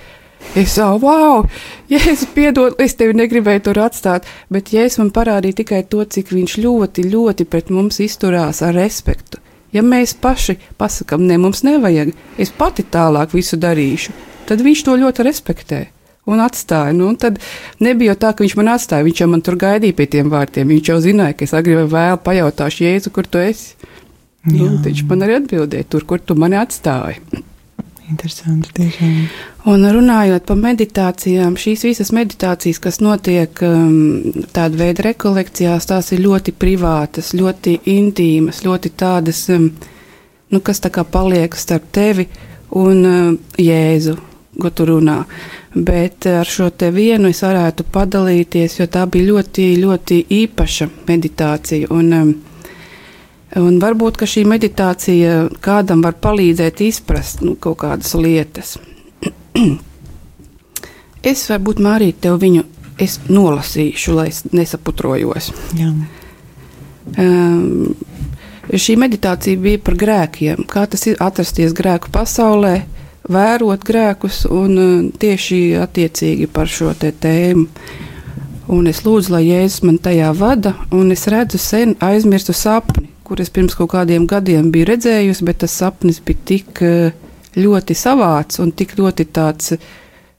Es 0.58 0.74
jau, 0.76 0.90
wow, 1.00 1.46
Jēzus, 1.88 2.26
piedod, 2.34 2.74
es 2.82 2.98
tevi 2.98 3.14
negribēju 3.16 3.68
tur 3.68 3.84
atstāt, 3.86 4.26
bet 4.52 4.74
Jēzus 4.74 4.98
man 5.04 5.14
parādīja 5.14 5.62
tikai 5.62 5.84
to, 5.86 6.02
cik 6.02 6.34
viņš 6.34 6.58
ļoti, 6.66 7.06
ļoti 7.14 7.46
pret 7.46 7.70
mums 7.70 8.02
izturās 8.02 8.64
ar 8.66 8.74
respektu. 8.76 9.38
Ja 9.72 9.86
mēs 9.86 10.18
paši 10.18 10.58
pasakām, 10.78 11.22
ne, 11.30 11.38
mums 11.38 11.62
nevajag, 11.66 12.12
es 12.38 12.50
pati 12.50 12.82
tālāk 12.82 13.34
visu 13.36 13.58
darīšu, 13.62 14.14
tad 14.50 14.66
viņš 14.66 14.88
to 14.88 14.98
ļoti 15.06 15.30
respektē 15.30 15.86
un 16.26 16.42
atstāja. 16.42 16.94
Nu, 16.96 17.10
un 17.12 17.18
tad 17.20 17.40
nebija 17.82 18.16
tā, 18.18 18.32
ka 18.34 18.44
viņš 18.44 18.56
man 18.58 18.72
atstāja. 18.74 19.06
Viņš 19.06 19.22
jau 19.22 19.28
man 19.32 19.44
tur 19.46 19.58
gaidīja 19.60 19.96
pie 19.96 20.08
tiem 20.16 20.30
vārtiem. 20.32 20.68
Viņš 20.74 20.92
jau 20.92 21.00
zināja, 21.04 21.38
ka 21.38 21.46
es 21.46 21.54
agri 21.56 21.78
vai 21.78 21.88
vēl 21.92 22.22
pajautāšu, 22.26 22.86
Jēzu, 22.86 23.14
kur 23.14 23.28
tu 23.30 23.42
esi. 23.42 23.76
Nu, 24.46 24.70
viņš 24.82 25.02
man 25.10 25.26
arī 25.26 25.40
atbildēja, 25.40 25.90
tur, 25.90 26.06
kur 26.06 26.22
tu 26.22 26.36
mani 26.38 26.58
atstāji. 26.60 27.18
Interesanti, 28.06 28.70
tiešām. 28.76 29.14
Un 29.66 29.82
runājot 29.90 30.44
par 30.46 30.58
meditācijām, 30.60 31.56
šīs 31.58 31.82
visas 31.88 32.12
meditācijas, 32.14 32.78
kas 32.82 33.00
notiek 33.02 33.58
um, 33.66 34.44
tāda 34.54 34.78
veida 34.78 35.08
rekolekcijās, 35.08 35.88
tās 35.90 36.12
ir 36.14 36.22
ļoti 36.22 36.54
privātas, 36.54 37.32
ļoti 37.34 37.80
intīmas, 37.90 38.62
ļoti 38.62 38.92
tādas, 38.94 39.42
um, 39.50 39.72
nu, 40.54 40.62
kas 40.62 40.84
tā 40.84 40.92
kā 40.94 41.02
paliek 41.02 41.58
starp 41.58 41.90
tevi 41.98 42.28
un 42.78 43.02
um, 43.10 43.36
Jēzu, 43.58 44.14
ko 44.60 44.70
tu 44.70 44.86
runā. 44.88 45.20
Bet 45.74 46.26
ar 46.30 46.48
šo 46.48 46.70
te 46.70 46.90
vienu 46.94 47.30
es 47.32 47.42
varētu 47.44 47.84
padalīties, 47.92 48.78
jo 48.80 48.86
tā 48.90 49.04
bija 49.10 49.30
ļoti, 49.32 49.70
ļoti 49.82 50.20
īpaša 50.42 50.90
meditācija. 51.08 51.92
Un, 51.94 52.12
um, 52.12 52.36
Un 53.56 53.78
varbūt 53.80 54.18
šī 54.26 54.42
meditācija 54.48 55.46
kādam 55.64 56.02
var 56.04 56.16
palīdzēt 56.20 56.82
izprast 56.84 57.44
nu, 57.46 57.54
kaut 57.54 57.78
kādas 57.84 58.12
lietas. 58.18 58.74
es 61.30 61.44
varbūt 61.48 61.80
Mārīt 61.80 62.18
tev 62.26 62.40
viņu 62.42 62.66
nolasīšu, 63.30 64.16
lai 64.18 64.28
es 64.32 64.42
nesaputrojos. 64.50 65.52
Jā. 65.78 65.92
Um, 67.22 67.94
šī 68.72 68.96
meditācija 68.98 69.62
bija 69.62 69.80
par 69.84 69.96
grēkiem. 70.00 70.66
Kā 70.68 70.84
tas 70.90 71.06
ir 71.06 71.20
atrasties 71.22 71.76
grēku 71.76 72.10
pasaulē, 72.12 72.80
vērot 73.32 73.82
grēkus 73.86 74.44
un 74.50 74.78
uh, 74.78 74.94
tieši 75.18 75.60
attiecīgi 75.82 76.46
par 76.52 76.70
šo 76.70 76.94
tēmu. 77.00 77.66
Un 78.74 78.88
es 78.90 79.04
lūdzu, 79.06 79.30
lai 79.30 79.44
Jēzus 79.46 79.84
man 79.86 80.00
tajā 80.02 80.32
vada, 80.34 80.74
un 80.90 81.12
es 81.14 81.28
redzu 81.30 81.58
sen 81.62 81.94
aizmirstu 82.02 82.54
sapni 82.56 83.12
kur 83.26 83.42
es 83.42 83.50
pirms 83.50 83.74
kaut 83.74 83.90
kādiem 83.90 84.26
gadiem 84.30 84.70
biju 84.70 84.86
redzējusi, 84.92 85.46
bet 85.46 85.64
tas 85.64 85.74
sapnis 85.80 86.20
bija 86.22 86.42
tik 86.46 86.82
eh, 86.86 87.14
ļoti 87.58 87.96
savāds 87.98 88.60
un 88.62 88.70
tik 88.76 88.94
ļoti 89.00 89.26
tāds. 89.34 89.74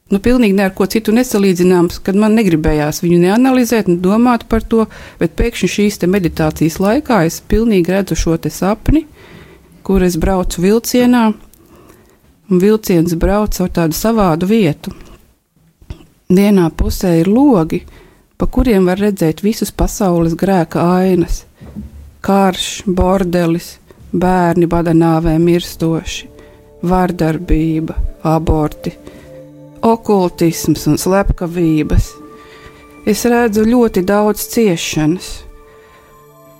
Nu, 0.07 0.21
pilnīgi 0.23 0.55
ne 0.55 0.63
ar 0.69 0.71
ko 0.75 0.85
citu 0.87 1.11
nesalīdzināms, 1.11 1.99
kad 2.05 2.15
man 2.15 2.37
negribējās 2.39 3.01
viņu 3.03 3.17
neanalizēt, 3.25 3.89
ne 3.91 3.97
domāt 3.99 4.45
par 4.47 4.63
to, 4.63 4.85
bet 5.19 5.35
pēkšņi 5.35 5.69
šīs 5.73 5.99
meditācijas 6.07 6.79
laikā 6.79 7.25
es 7.27 7.41
pilnīgi 7.43 7.91
redzu 7.91 8.15
šo 8.15 8.37
sapni, 8.47 9.03
kur 9.83 10.03
es 10.07 10.15
braucu 10.15 10.63
vilcienā, 10.63 11.25
un 12.49 12.61
vilciens 12.63 13.15
brauc 13.15 13.59
ar 13.61 13.73
tādu 13.79 13.97
savādu 13.97 14.49
vietu. 14.49 14.93
Vienā 16.27 16.69
pusē 16.75 17.17
ir 17.21 17.29
logi, 17.31 17.83
pa 18.37 18.47
kuriem 18.47 18.87
var 18.87 18.99
redzēt 18.99 19.43
visus 19.43 19.71
pasaules 19.71 20.35
grēka 20.35 20.83
ainas 20.99 21.45
karš, 22.27 22.83
bordelis, 22.85 23.77
bērni 24.11 24.67
badanāvē 24.67 25.37
mirstoši, 25.39 26.27
vardarbība, 26.87 27.95
aborti, 28.27 28.91
okultisms 29.87 30.87
un 30.91 30.99
slepkavības. 30.99 32.09
Es 33.07 33.23
redzu 33.31 33.63
ļoti 33.63 34.03
daudz 34.03 34.43
ciešanas, 34.51 35.29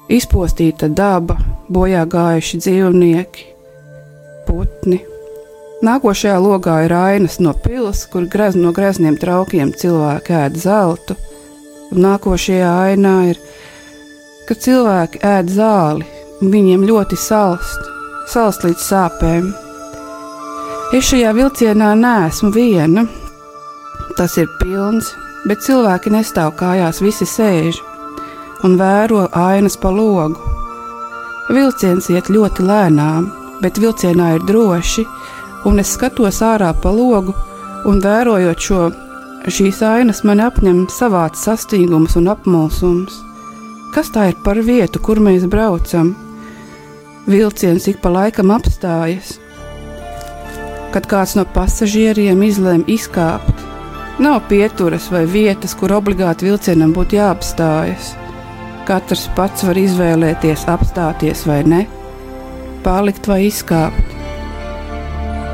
izpostīta 0.08 0.88
daba, 0.88 1.36
bojā 1.68 2.06
gājuši 2.08 2.64
dzīvnieki, 2.64 3.48
putni. 4.48 5.04
Nākošajā 5.78 6.38
logā 6.42 6.80
ir 6.88 6.94
ainas 6.98 7.36
no 7.38 7.52
pilas, 7.54 8.08
kur 8.10 8.26
grez, 8.26 8.56
no 8.58 8.72
grezniem 8.74 9.14
traukiem 9.22 9.70
cilvēki 9.78 10.34
ēd 10.34 10.56
zeltu, 10.58 11.14
un 11.92 12.02
nākošajā 12.02 12.72
ainā 12.88 13.18
ir 13.30 13.42
ka 14.50 14.58
cilvēki 14.58 15.22
ēd 15.22 15.52
zāli, 15.54 16.08
un 16.42 16.50
viņiem 16.56 16.88
ļoti 16.90 17.20
salst, 17.22 17.92
salst 18.34 18.66
līdz 18.66 18.88
sāpēm. 18.88 19.52
Es 20.98 21.12
šajā 21.12 21.36
vilcienā 21.38 21.92
neesmu 22.00 22.50
viena. 22.56 23.06
Tas 24.18 24.40
ir 24.42 24.50
pilns, 24.58 25.12
bet 25.46 25.62
cilvēki 25.62 26.16
nestāv 26.16 26.56
kājās, 26.58 27.04
visi 27.06 27.30
sēž 27.30 27.84
un 28.66 28.80
vēro 28.82 29.28
ainas 29.38 29.78
pa 29.78 29.92
logu. 29.94 30.42
Vilciens 31.54 32.10
iet 32.10 32.32
ļoti 32.34 32.66
lēnām, 32.66 33.30
bet 33.62 33.78
vilcienā 33.78 34.34
ir 34.40 34.48
droši, 34.48 35.06
un 35.68 35.82
es 35.84 35.92
skatos 35.98 36.40
ārā 36.46 36.72
pa 36.82 36.92
logu, 36.96 37.36
un 37.88 38.00
vērojot 38.04 38.64
šo, 38.64 38.84
šīs 39.52 39.82
ainas, 39.86 40.24
man 40.28 40.42
apņem 40.44 40.86
savāds 40.92 41.44
sastingums 41.48 42.16
un 42.20 42.32
apmulsums. 42.32 43.20
Kas 43.96 44.12
tā 44.14 44.30
ir 44.32 44.40
par 44.46 44.60
vietu, 44.64 45.02
kur 45.04 45.20
mēs 45.24 45.48
braucam? 45.52 46.14
Vilciens 47.28 47.88
ik 47.92 48.00
pa 48.04 48.12
laikam 48.14 48.54
apstājas. 48.56 49.36
Kad 50.94 51.08
kāds 51.12 51.36
no 51.36 51.44
pasažieriem 51.56 52.44
izlēma 52.48 52.88
izkāpt, 52.92 53.66
nav 54.24 54.46
pieturas 54.48 55.10
vai 55.12 55.26
vietas, 55.28 55.76
kur 55.76 55.96
obligāti 55.98 56.48
vilcienam 56.48 56.96
būtu 56.96 57.20
jāapstājas. 57.20 58.14
Katrs 58.88 59.28
pats 59.36 59.68
var 59.68 59.80
izvēlēties, 59.80 60.64
apstāties 60.72 61.44
vai 61.50 61.60
ne, 61.68 61.82
palikt 62.88 63.28
vai 63.28 63.44
izkāpt. 63.50 64.07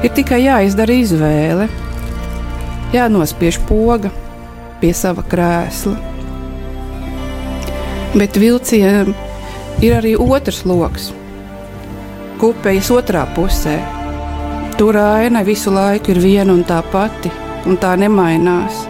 Ir 0.04 0.12
tikai 0.12 0.44
jāizdara 0.44 0.96
izvēle, 1.00 1.70
jānospiež 2.96 3.62
poga 3.70 4.12
pie 4.82 4.92
sava 4.98 5.24
krēsla 5.24 5.96
Bet 8.14 8.36
vilcienam 8.38 9.16
ir 9.82 9.96
arī 9.98 10.12
otrs 10.14 10.60
lokus. 10.70 11.08
Kupejas 12.38 12.92
otrā 12.94 13.24
pusē. 13.34 13.80
Tur 14.78 15.00
aina 15.02 15.42
visu 15.42 15.74
laiku 15.74 16.14
ir 16.14 16.20
viena 16.22 16.54
un 16.54 16.62
tā 16.62 16.78
pati, 16.94 17.32
un 17.66 17.80
tā 17.82 17.96
nemainās. 17.98 18.84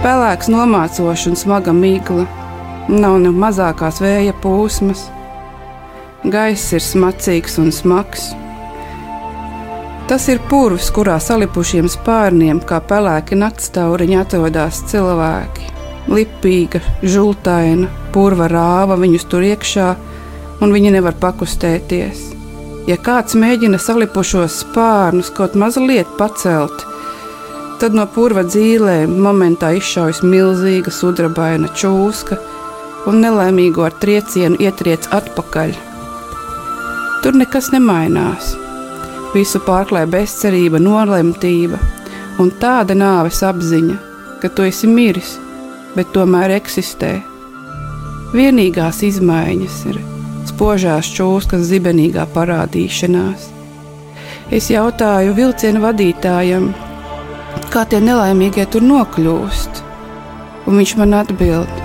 Pelēks 0.00 0.48
nomācošs 0.52 1.26
un 1.28 1.36
smaga 1.36 1.74
migla, 1.76 2.24
nav 2.88 3.18
ne 3.20 3.34
mazākās 3.44 4.00
vēja 4.00 4.32
pūsmas. 4.40 5.04
Gaiss 6.24 6.72
ir 6.72 6.80
smacīgs 6.80 7.60
un 7.60 7.68
smags. 7.72 8.30
Tas 10.08 10.26
ir 10.28 10.42
purvs, 10.50 10.90
kurā 10.92 11.16
salipušiem 11.22 11.88
spārniem, 11.88 12.60
kā 12.68 12.82
pelēki 12.84 13.38
naktstauriņi, 13.40 14.18
atrodas 14.20 14.82
cilvēki 14.90 15.74
lipīga, 16.10 16.80
žultaina, 17.02 17.88
purva 18.12 18.48
rāva 18.50 18.98
viņus 19.00 19.26
tur 19.30 19.44
iekšā, 19.46 19.90
un 20.62 20.72
viņi 20.74 20.94
nevar 20.96 21.16
pakustēties. 21.20 22.30
Ja 22.88 22.98
kāds 23.00 23.36
mēģina 23.40 23.80
salipušos 23.80 24.60
spārnus 24.60 25.30
kaut 25.32 25.56
mazliet 25.56 26.10
pacelt, 26.18 26.84
tad 27.80 27.96
no 27.96 28.04
purva 28.12 28.44
dzīvēm 28.44 29.14
momentā 29.24 29.72
izšaujas 29.78 30.20
milzīga 30.24 30.92
sudrabaina 30.92 31.72
čūska 31.72 32.38
un 33.08 33.24
nelaimīgo 33.24 33.86
ar 33.88 33.96
triecienu 34.04 34.60
ietriec 34.60 35.08
atpakaļ. 35.16 35.72
Tur 37.24 37.40
nekas 37.40 37.72
nemainās. 37.72 38.52
Visu 39.34 39.58
pārklāja 39.66 40.06
bezcerība, 40.06 40.78
nolemtība 40.78 41.80
un 42.38 42.52
tāda 42.62 42.94
nāves 42.94 43.40
apziņa, 43.42 43.96
ka 44.42 44.50
tu 44.54 44.66
esi 44.66 44.86
miris, 44.90 45.34
bet 45.96 46.12
tomēr 46.14 46.54
eksistē. 46.54 47.16
Vienīgās 48.34 49.02
izmaiņas 49.06 49.80
ir 49.90 49.98
spožās 50.46 51.10
čūskas 51.16 51.66
zibenīgā 51.70 52.28
parādīšanās. 52.34 53.48
Es 54.54 54.68
jautāju 54.70 55.34
vilcienu 55.34 55.82
vadītājam, 55.82 56.68
kā 57.74 57.82
tie 57.90 57.98
nelaimīgie 58.04 58.66
tur 58.70 58.86
nokļūst, 58.86 59.82
un 60.68 60.78
viņš 60.78 60.94
man 61.00 61.16
atbild. 61.24 61.82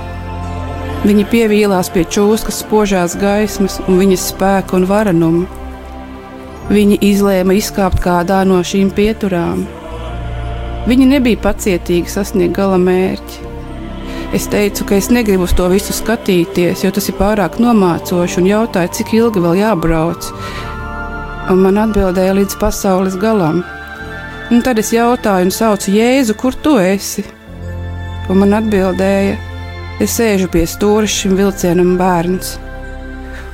Viņi 1.00 1.26
pievīlās 1.32 1.90
pie 1.96 2.04
čūskas 2.04 2.60
spožās 2.62 3.16
gaismas 3.18 3.80
un 3.88 4.02
viņas 4.02 4.26
spēka 4.34 4.76
un 4.78 4.86
varenuma. 4.90 5.46
Viņi 6.70 7.00
izlēma 7.02 7.56
izkāpt 7.58 7.98
kādā 8.04 8.44
no 8.46 8.60
šīm 8.62 8.92
pieturām. 8.94 9.64
Viņi 10.86 11.08
nebija 11.10 11.40
pacietīgi 11.42 12.12
sasniegt 12.14 12.54
gala 12.58 12.78
mērķi. 12.78 13.48
Es 14.38 14.46
teicu, 14.54 14.86
ka 14.86 15.00
es 15.02 15.08
negribu 15.10 15.48
uz 15.48 15.56
to 15.58 15.66
visu 15.72 15.96
skatīties, 15.98 16.84
jo 16.86 16.92
tas 16.94 17.10
ir 17.10 17.18
pārāk 17.18 17.58
nomācoši, 17.58 18.38
un 18.44 18.52
jautāju, 18.52 18.94
cik 19.00 19.16
ilgi 19.18 19.42
vēl 19.42 19.58
jābrauc. 19.64 20.30
Un 21.50 21.66
man 21.66 21.82
atbildēja 21.82 22.38
līdz 22.38 22.60
pasaules 22.62 23.18
galam. 23.18 23.64
Un 24.54 24.62
tad 24.66 24.78
es 24.78 24.94
jautāju 24.94 25.50
un 25.50 25.54
saucu 25.54 25.98
Jēzu, 25.98 26.38
kur 26.38 26.54
tu 26.54 26.78
esi? 26.78 27.26
Un 28.30 28.44
man 28.44 28.54
atbildēja, 28.62 29.40
es 30.06 30.22
sēžu 30.22 30.54
pie 30.54 30.68
stūra 30.70 31.10
šim 31.10 31.34
vilcienam 31.42 31.96
bērns. 31.98 32.60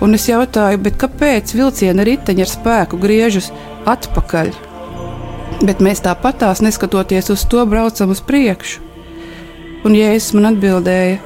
Un 0.03 0.15
es 0.17 0.27
jautāju, 0.27 0.81
kāpēc 0.99 1.53
vilciena 1.55 2.03
riteņi 2.07 2.43
ar 2.43 2.51
spēku 2.51 2.99
griežas 2.99 3.51
atpakaļ? 3.87 4.51
Bet 5.63 5.79
mēs 5.83 6.03
tāpatās, 6.03 6.59
neskatoties 6.65 7.31
uz 7.31 7.45
to, 7.47 7.63
braucam 7.69 8.11
uz 8.11 8.19
priekšu. 8.25 8.83
Un 9.85 9.95
Jēzus 9.95 10.33
man 10.35 10.49
atbildēja, 10.49 11.19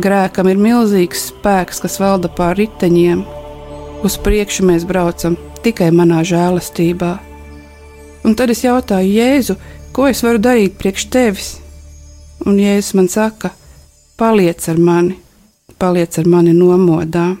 grēkam 0.00 0.48
ir 0.48 0.60
milzīgs 0.62 1.28
spēks, 1.32 1.82
kas 1.82 1.98
valda 2.00 2.30
pār 2.32 2.56
riteņiem. 2.62 3.24
Uz 4.06 4.16
priekšu 4.22 4.64
mēs 4.68 4.86
braucam 4.88 5.36
tikai 5.64 5.90
manā 5.92 6.22
žēlastībā. 6.24 7.12
Un 8.24 8.36
tad 8.38 8.54
es 8.54 8.64
jautāju 8.64 9.10
Jēzu, 9.12 9.58
ko 9.92 10.08
es 10.08 10.22
varu 10.24 10.40
darīt 10.40 10.78
priekš 10.80 11.08
tevis? 11.12 11.50
Un 12.46 12.56
Jēzus 12.62 12.94
man 12.96 13.10
saka, 13.12 13.52
paliec 14.16 14.64
ar 14.72 14.80
mani, 14.80 15.18
paliec 15.78 16.16
ar 16.22 16.30
mani 16.30 16.54
nomodā. 16.56 17.34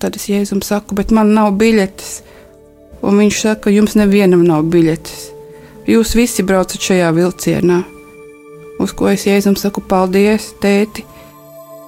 Tad 0.00 0.16
es 0.16 0.28
Jēzum 0.30 0.62
saku, 0.64 0.96
bet 0.96 1.12
man 1.12 1.34
nav 1.36 1.52
biļetes. 1.60 2.20
Un 3.02 3.18
viņš 3.18 3.40
saka, 3.44 3.72
jums 3.74 3.96
nevienam 3.98 4.44
nav 4.46 4.64
biļetes. 4.72 5.26
Jūs 5.90 6.14
visi 6.16 6.44
braucat 6.46 6.80
šajā 6.80 7.10
vilcienā 7.16 7.82
uz 8.82 8.92
ko 8.96 9.08
es 9.12 9.26
Jēzum 9.26 9.56
saku 9.58 9.82
paldies, 9.86 10.52
tēti, 10.62 11.04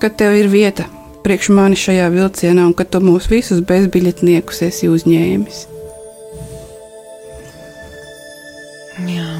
ka 0.01 0.11
tev 0.11 0.37
ir 0.39 0.51
vieta 0.53 0.87
priekš 1.25 1.51
mani 1.57 1.79
šajā 1.79 2.11
vilcienā 2.13 2.67
un 2.69 2.75
ka 2.77 2.85
tu 2.85 3.01
mūs 3.03 3.31
visus 3.33 3.63
bezbiļetniekus 3.67 4.63
esi 4.69 4.91
uzņēmis. 4.93 5.63
Jā, 9.09 9.31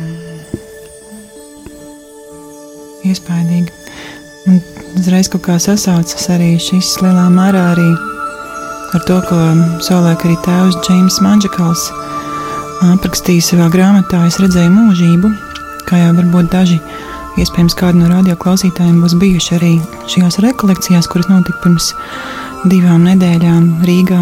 iespaidīgi. 3.11 3.71
Un 4.49 4.59
uzreiz 4.99 5.31
kaut 5.33 5.45
kā 5.47 5.61
sasaucas 5.63 6.27
arī 6.33 6.55
šis 6.61 6.97
lielā 7.05 7.29
mērā 7.33 7.69
arī 7.77 8.14
ar 8.95 9.07
to, 9.09 9.19
ko 9.29 9.41
savulaik 9.83 10.25
arī 10.27 10.37
tēvs 10.47 10.79
Džeims 10.87 11.21
Manģekals 11.25 11.89
aprakstīja 12.93 13.49
savā 13.49 13.67
grāmatā. 13.73 14.23
Es 14.29 14.39
redzēju 14.43 14.71
mūžību, 14.75 15.33
kā 15.89 16.05
jau 16.05 16.15
varbūt 16.21 16.53
daži 16.53 16.79
Iespējams, 17.35 17.75
kādi 17.75 17.99
no 17.99 18.07
radio 18.07 18.37
klausītājiem 18.39 19.01
būs 19.03 19.17
bijuši 19.19 19.55
arī 19.57 19.73
šajās 20.07 20.37
rekolekcijās, 20.45 21.09
kuras 21.11 21.27
notika 21.27 21.59
pirms 21.65 21.89
divām 22.71 23.09
nedēļām 23.09 23.65
Rīgā. 23.89 24.21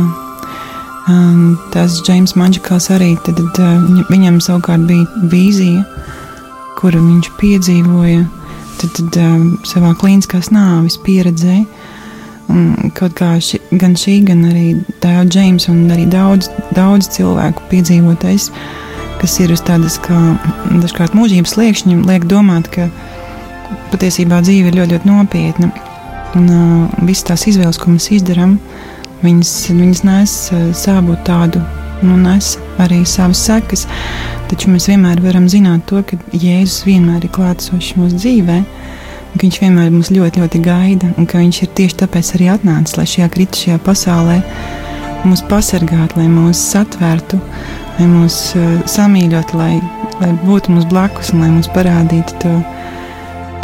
Um, 1.12 1.58
tas 1.74 1.98
Džeims 2.06 2.32
Maģikals 2.40 2.88
arī, 2.94 3.10
tad, 3.26 3.36
tad 3.58 3.60
uh, 3.60 4.06
viņam 4.08 4.38
savukārt 4.40 4.86
bija 4.88 5.28
vīzija, 5.28 5.84
kuru 6.78 7.02
viņš 7.04 7.28
piedzīvoja 7.36 8.22
tad, 8.80 8.94
tad, 8.96 9.20
um, 9.20 9.44
savā 9.68 9.92
klīniskās 10.00 10.48
nāvis 10.54 10.96
pieredzē. 11.04 11.58
Un 11.60 11.91
kaut 12.98 13.14
kā 13.18 13.34
ši, 13.42 13.60
gan 13.80 13.94
šī, 13.98 14.18
gan 14.28 14.44
arī 14.50 14.66
tēva 15.02 15.24
Džeims 15.28 15.68
un 15.72 15.84
arī 15.92 16.06
daudz, 16.10 16.50
daudz 16.76 17.10
cilvēku 17.16 17.64
piedzīvotais. 17.70 18.50
Kas 19.22 19.38
ir 19.38 19.52
uz 19.54 19.62
tādas 19.62 19.98
kā 20.02 20.18
dažkārt 20.82 21.14
mūžības 21.14 21.54
sliekšņa, 21.54 22.00
liek 22.08 22.26
domāt, 22.30 22.68
ka 22.74 22.88
patiesībā 23.92 24.40
dzīve 24.42 24.72
ir 24.72 24.80
ļoti, 24.80 24.96
ļoti 24.96 25.10
nopietna. 25.10 25.70
Un 26.38 26.48
uh, 26.48 27.04
visas 27.06 27.28
tās 27.28 27.46
izvēles, 27.50 27.78
ko 27.78 27.92
mēs 27.92 28.08
izdarām, 28.16 28.56
viņas, 29.22 29.52
viņas 29.70 30.02
nes 30.08 30.36
uh, 30.52 30.68
savu 30.76 31.16
tādu, 31.26 31.60
nu, 32.02 32.16
nes 32.18 32.54
arī 32.82 33.02
savas 33.08 33.42
sekas. 33.46 33.86
Taču 34.50 34.72
mēs 34.72 34.88
vienmēr 34.90 35.20
varam 35.24 35.46
zināt 35.52 35.84
to, 35.90 36.02
ka 36.08 36.18
Jēzus 36.32 36.86
vienmēr 36.88 37.26
ir 37.26 37.34
klātesošs 37.36 37.94
mūsu 38.00 38.18
dzīvē. 38.18 38.62
Ka 39.32 39.46
viņš 39.46 39.58
vienmēr 39.62 39.92
mūs 39.94 40.10
ļoti, 40.12 40.42
ļoti 40.42 40.60
gaida, 40.64 41.08
un 41.16 41.26
ka 41.28 41.40
viņš 41.40 41.62
ir 41.64 41.70
tieši 41.78 41.98
tāpēc 42.02 42.34
arī 42.36 42.50
atnācis, 42.52 42.98
lai 42.98 43.06
šajā 43.08 43.28
kritušajā 43.32 43.78
pasaulē 43.86 44.36
mūs 45.24 45.42
pasargātu, 45.48 46.18
lai 46.20 46.28
mūs 46.28 46.60
satvērtu, 46.72 47.38
lai 47.98 48.08
mūs 48.10 48.38
uh, 48.58 48.74
samīļot, 48.90 49.54
lai, 49.56 49.76
lai 50.20 50.32
būtu 50.42 50.74
mums 50.74 50.88
blakus 50.90 51.32
un 51.32 51.44
lai 51.44 51.50
mums 51.54 51.70
parādītu 51.72 52.38
to, 52.42 52.54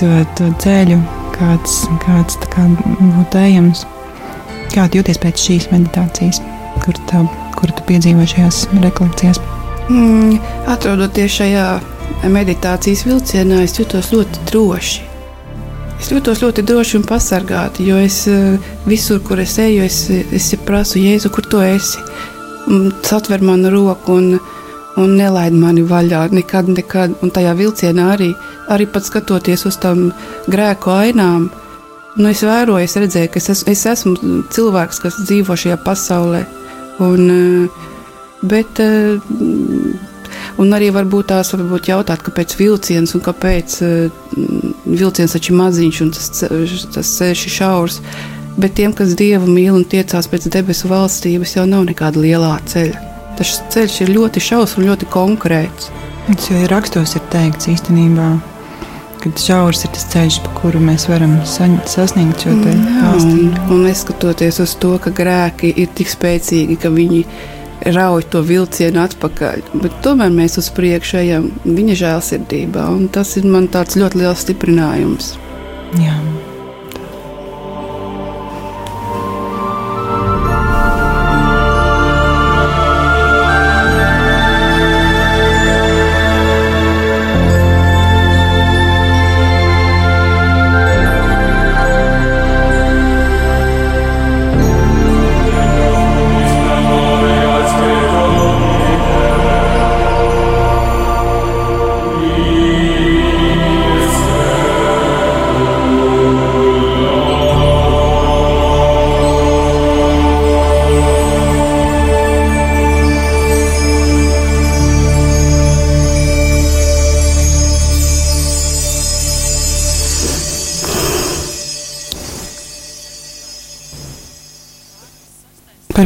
to, 0.00 0.12
to 0.38 0.50
ceļu, 0.64 0.98
kāds, 1.36 1.82
kāds 2.04 2.38
kā 2.54 2.66
būtu 3.00 3.42
ejams. 3.42 3.84
Kā 4.72 4.86
tu 4.88 5.00
jūties 5.00 5.20
pēc 5.20 5.42
šīs 5.42 5.68
meditācijas, 5.72 6.42
kur, 6.84 6.96
tā, 7.10 7.22
kur 7.58 7.72
tu 7.74 7.84
piedzīvoji 7.88 8.34
šajās 8.34 8.64
rekolekcijās? 8.84 9.40
Mm, 9.88 10.36
atrodoties 10.68 11.38
šajā 11.40 11.68
meditācijas 12.28 13.06
vilcienā, 13.08 13.62
es 13.64 13.78
jutos 13.80 14.12
ļoti 14.12 14.48
droši. 14.50 15.07
Es 15.98 16.12
jūtos 16.12 16.40
ļoti 16.44 16.62
droši 16.62 17.00
un 17.00 17.04
pasargāti, 17.06 17.88
jo 17.90 17.98
es 17.98 18.22
eh, 18.30 18.54
visur, 18.86 19.18
kur 19.26 19.40
es 19.42 19.56
eju, 19.58 19.82
es, 19.82 20.04
es 20.10 20.52
prasu, 20.64 21.00
Jēzu, 21.02 21.32
kur 21.34 21.46
tu 21.50 21.62
esi 21.64 21.98
satver 23.02 23.40
manu 23.42 23.70
roku 23.70 24.12
un, 24.12 24.38
un 24.96 25.14
nelaid 25.16 25.54
mani 25.56 25.82
vaļā. 25.82 26.28
Nekad, 26.34 26.68
nekad. 26.72 27.16
Un 27.24 27.32
tajā 27.34 27.54
vilcienā 27.58 28.12
arī, 28.14 28.32
arī 28.72 28.88
pat 28.92 29.06
skatoties 29.08 29.66
uz 29.68 29.78
tām 29.80 30.10
grēku 30.50 30.92
ainām, 30.92 31.48
nu, 32.16 32.28
es 32.30 32.42
vēroju, 32.44 32.84
es 32.84 32.96
redzēju, 32.98 33.32
ka 33.32 33.40
es, 33.40 33.48
es, 33.54 33.64
es 33.72 33.86
esmu 33.86 34.42
cilvēks, 34.54 35.02
kas 35.04 35.20
dzīvo 35.24 35.56
šajā 35.56 35.78
pasaulē. 35.84 36.44
Un, 37.04 37.68
bet, 38.42 38.82
un 40.58 40.74
arī 40.74 40.90
varbūt 40.94 41.30
tās 41.32 41.52
varbūt 41.54 41.90
jautāt, 41.92 42.24
kāpēc 42.26 42.56
vilciens 42.58 43.14
un 43.14 43.22
kāpēc 43.24 43.78
vilciens 44.88 45.36
taču 45.36 45.52
ir 45.54 45.60
maziņš 45.60 46.00
un 46.04 46.10
tas, 46.16 46.32
tas 46.94 47.14
ceļš 47.20 47.46
ir 47.46 47.54
šaurs. 47.58 48.00
Bet 48.58 48.74
tiem, 48.74 48.92
kas 48.96 49.14
dievu 49.18 49.46
mīl 49.46 49.76
un 49.78 49.84
tiecās 49.86 50.26
pēc 50.26 50.48
debesu 50.50 50.90
valstības, 50.90 51.54
jau 51.54 51.66
nav 51.70 51.84
nekāda 51.86 52.18
lielā 52.24 52.56
ceļa. 52.66 53.04
Tas 53.38 53.60
ceļš 53.70 54.00
ir 54.02 54.14
ļoti 54.16 54.42
šaurs 54.42 54.74
un 54.80 54.88
ļoti 54.88 55.06
konkrēts. 55.14 55.92
Tas 56.26 56.48
jau 56.50 56.58
ir 56.58 56.72
rakstos 56.72 57.14
ir 57.14 57.22
teikts 57.32 57.70
īstenībā. 57.70 58.32
Kad 59.22 59.38
šaurs 59.42 59.84
ir 59.86 59.92
tas 59.94 60.08
ceļš, 60.10 60.40
pa 60.42 60.50
kuru 60.58 60.82
mēs 60.82 61.06
varam 61.10 61.36
sasniegt 61.46 62.42
šo 62.42 62.56
valstību. 62.58 63.46
Un, 63.46 63.54
un 63.74 63.86
neskatoties 63.86 64.58
uz 64.62 64.74
to, 64.82 64.96
ka 65.02 65.14
grēki 65.14 65.70
ir 65.78 65.94
tik 65.94 66.10
spēcīgi, 66.10 66.80
ka 66.82 66.90
viņi 66.94 67.22
rauj 67.86 68.26
to 68.32 68.42
vilcienu 68.46 69.02
atpakaļ. 69.04 69.62
Bet 69.82 70.00
tomēr 70.04 70.32
mēs 70.34 70.58
uz 70.60 70.70
priekšu 70.74 71.20
ejam 71.22 71.48
viņa 71.64 72.00
žēlsirdībā, 72.02 72.88
un 72.96 73.08
tas 73.12 73.36
ir 73.40 73.48
man 73.48 73.70
tāds 73.72 73.98
ļoti 74.00 74.22
liels 74.24 74.44
stiprinājums. 74.46 75.36
Jā. 76.02 76.18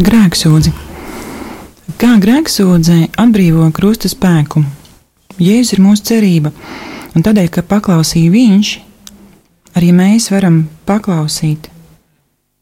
Par 0.02 0.10
grēksūdzi. 0.10 0.70
Kā 1.98 2.16
grēksūdzē 2.18 3.14
atbrīvo 3.22 3.68
krusta 3.74 4.08
spēku? 4.10 4.64
Jēzus 5.38 5.76
ir 5.76 5.82
mūsu 5.82 6.02
cerība, 6.08 6.50
un 7.14 7.22
tādēļ, 7.22 7.48
ka 7.52 7.62
paklausīja 7.62 8.30
viņš, 8.32 8.70
arī 9.78 9.92
mēs 9.94 10.30
varam 10.32 10.68
paklausīt. 10.86 11.68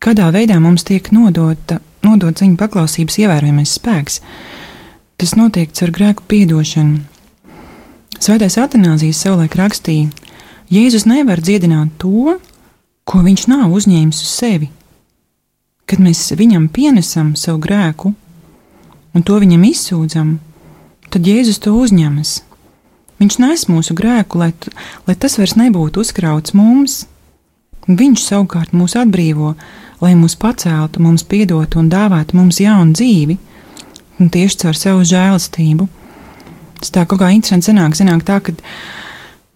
Kādā 0.00 0.30
veidā 0.32 0.58
mums 0.60 0.84
tiek 0.84 1.10
nodota, 1.12 1.80
nodots 2.04 2.42
viņa 2.42 2.58
paklausības 2.60 3.18
ievērojamais 3.22 3.72
spēks? 3.78 4.20
Tas 5.16 5.36
notiek 5.36 5.72
caur 5.72 5.92
grēku 5.92 6.26
piedošanu. 6.28 7.00
Svētais 8.20 8.58
Atanāzijas 8.60 9.22
savulaik 9.22 9.56
rakstīja, 9.56 10.10
Jēzus 10.70 11.06
nevar 11.08 11.40
dziedināt 11.40 11.96
to, 11.98 12.36
ko 13.04 13.24
viņš 13.24 13.48
nav 13.48 13.72
uzņēmis 13.72 14.20
uz 14.22 14.36
sevi. 14.36 14.70
Kad 15.90 16.02
mēs 16.02 16.22
viņam 16.38 16.68
pienesam 16.70 17.34
savu 17.38 17.58
grēku 17.64 18.14
un 19.14 19.26
to 19.26 19.40
viņam 19.42 19.64
izsūdzam, 19.66 20.36
tad 21.10 21.26
Jēzus 21.26 21.58
to 21.64 21.74
uzņemas. 21.74 22.40
Viņš 23.20 23.36
nes 23.42 23.66
mūsu 23.68 23.94
grēku, 23.98 24.40
lai, 24.40 24.52
lai 25.04 25.16
tas 25.18 25.36
vairs 25.36 25.56
nebūtu 25.58 26.00
uzkrauts 26.00 26.54
mums. 26.56 27.02
Viņš 27.90 28.22
savukārt 28.22 28.72
mūs 28.76 28.94
atbrīvo, 28.96 29.54
lai 30.00 30.14
mūs 30.16 30.38
paceltu, 30.40 31.02
mums 31.04 31.26
piedotu 31.28 31.82
un 31.82 31.90
dāvātu 31.92 32.38
mums 32.38 32.60
jaunu 32.62 32.94
dzīvi, 32.96 33.36
un 34.20 34.30
tieši 34.32 34.62
caur 34.62 34.78
savu 34.78 35.04
žēlastību. 35.08 35.88
Tas 36.80 36.94
tā 36.94 37.04
kaut 37.04 37.20
kā 37.20 37.28
interesanti 37.34 37.68
sanāk, 37.68 37.96
sanāk 37.98 38.24
tā, 38.24 38.38
ka, 38.44 38.54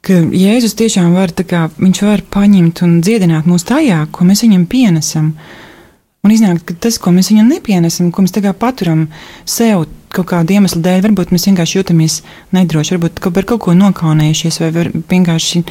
ka 0.05 0.19
Jēzus 0.29 0.77
tiešām 0.77 1.15
var, 1.17 1.33
kā, 1.33 1.69
viņš 1.79 2.03
var 2.05 2.25
paņemt 2.37 2.83
un 2.85 2.99
dziedināt 3.05 3.49
mūs 3.49 3.65
tajā, 3.69 4.03
ko 4.13 4.29
mēs 4.29 4.45
viņam 4.45 4.67
pienesam. 4.69 5.33
Un 6.25 6.33
iznāk, 6.33 6.63
ka 6.65 6.77
tas, 6.87 6.97
ko 7.01 7.13
mēs 7.13 7.29
viņam 7.33 7.51
nepienesam, 7.53 8.11
ko 8.15 8.25
mēs 8.25 8.33
tā 8.33 8.41
kā 8.45 8.55
paturam 8.57 9.07
sev 9.45 9.85
kaut 10.15 10.31
kādu 10.31 10.55
iemeslu 10.55 10.81
dēļ, 10.85 11.03
varbūt 11.09 11.35
mēs 11.35 11.49
vienkārši 11.51 11.81
jūtamies 11.81 12.21
nedroši, 12.55 12.95
varbūt 12.95 13.21
kaut 13.21 13.35
par 13.37 13.49
kaut 13.51 13.65
ko 13.67 13.75
nokaunējušies, 13.77 14.61
vai 14.63 14.71
var, 14.77 14.91
vienkārši, 15.11 15.65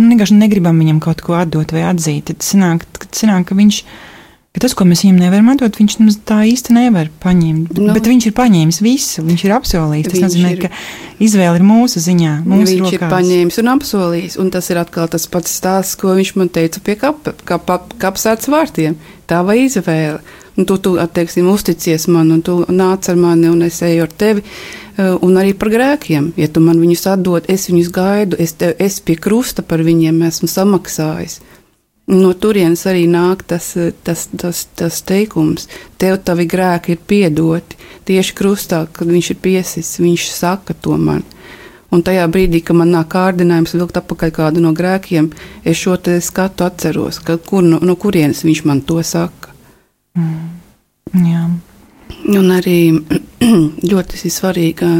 nu, 0.00 0.08
vienkārši 0.08 0.40
negribam 0.40 0.80
viņam 0.80 0.98
kaut 1.04 1.22
ko 1.22 1.36
atdot 1.38 1.76
vai 1.76 1.84
atzīt. 1.90 2.32
Tad 2.32 2.46
sanāk, 2.46 2.88
sanāk 3.14 3.50
ka 3.50 3.58
viņš 3.58 3.80
ir 3.84 4.13
ka 4.54 4.62
tas, 4.62 4.74
ko 4.78 4.84
mēs 4.86 5.02
viņam 5.02 5.16
nevaram 5.18 5.48
atdot, 5.50 5.80
viņš 5.80 5.96
mums 5.98 6.20
tā 6.30 6.44
īsti 6.46 6.76
nevar 6.76 7.08
paņemt. 7.24 7.72
Nu, 7.74 7.88
bet 7.96 8.06
viņš 8.06 8.28
ir 8.28 8.34
paņēmis 8.36 8.78
visu, 8.84 9.24
viņš 9.26 9.42
ir 9.48 9.54
apsolījis. 9.56 10.10
Tas 10.12 10.22
nozīmē, 10.28 10.52
ir, 10.54 10.60
ka 10.62 11.24
izvēle 11.26 11.58
ir 11.58 11.64
mūsu 11.66 12.02
ziņā. 12.04 12.36
Mūsu 12.46 12.68
viņš 12.70 12.84
rokās. 12.84 12.94
ir 12.94 13.10
paņēmis 13.16 13.58
un 13.64 13.72
apsolījis, 13.72 14.36
un 14.38 14.52
tas 14.54 14.70
ir 14.70 14.78
atkal 14.78 15.10
tas 15.10 15.26
pats 15.32 15.56
stāsts, 15.58 15.98
ko 15.98 16.14
viņš 16.14 16.30
man 16.38 16.52
teica 16.54 16.82
pie 16.86 16.94
kap, 17.00 17.32
kap, 17.50 17.72
kapsētas 17.98 18.50
vārtiem. 18.54 18.94
Tā 19.26 19.42
vai 19.42 19.64
izvēle. 19.64 20.22
Un 20.54 20.68
tu, 20.70 20.76
tu 20.78 20.92
atteiksim, 21.02 21.48
uzticies 21.50 22.04
man, 22.14 22.30
un 22.30 22.44
tu 22.46 22.60
nāc 22.70 23.08
ar 23.10 23.18
mani, 23.18 23.48
un 23.50 23.64
es 23.66 23.80
eju 23.82 24.04
ar 24.04 24.12
tevi, 24.14 24.44
eh, 24.94 25.16
un 25.18 25.34
arī 25.40 25.50
par 25.58 25.72
grēkiem. 25.72 26.30
Ja 26.38 26.46
tu 26.46 26.62
man 26.62 26.78
viņus 26.78 27.08
atdod, 27.10 27.50
es 27.50 27.66
viņus 27.72 27.90
gaidu, 27.90 28.38
es, 28.38 28.54
te, 28.54 28.70
es 28.78 29.00
pie 29.02 29.18
krusta 29.18 29.66
par 29.66 29.82
viņiem 29.82 30.22
esmu 30.28 30.46
samaksājis. 30.52 31.40
No 32.06 32.34
turienes 32.36 32.82
arī 32.84 33.06
nāk 33.08 33.46
tas, 33.48 33.70
tas, 34.04 34.26
tas, 34.36 34.64
tas 34.76 35.00
teikums, 35.08 35.70
tev 35.96 36.18
tavi 36.24 36.44
grēki 36.44 36.92
ir 36.92 37.00
piedoti. 37.08 37.78
Tieši 38.04 38.34
krustā, 38.36 38.82
kad 38.92 39.08
viņš 39.08 39.30
ir 39.32 39.38
piesis, 39.40 39.94
viņš 40.02 40.26
saka 40.34 40.76
to 40.76 40.98
man. 41.00 41.22
Un 41.94 42.02
tajā 42.04 42.26
brīdī, 42.28 42.60
kad 42.60 42.76
man 42.76 42.90
nāk 42.92 43.08
kārdinājums 43.14 43.72
vilkt 43.76 43.96
atpakaļ 44.00 44.34
kādu 44.36 44.60
no 44.60 44.74
grēkiem, 44.76 45.30
es 45.64 45.80
šo 45.80 45.96
skatu 46.20 46.66
atceros, 46.66 47.22
ka 47.24 47.38
kur, 47.38 47.62
no, 47.64 47.78
no 47.80 47.96
kurienes 47.96 48.44
viņš 48.44 48.64
man 48.68 48.82
to 48.82 49.00
saka. 49.02 49.54
Mm. 50.18 50.60
Jā. 51.24 51.44
Un 52.34 52.50
arī 52.50 52.78
ļoti 53.90 54.30
svarīga 54.32 54.90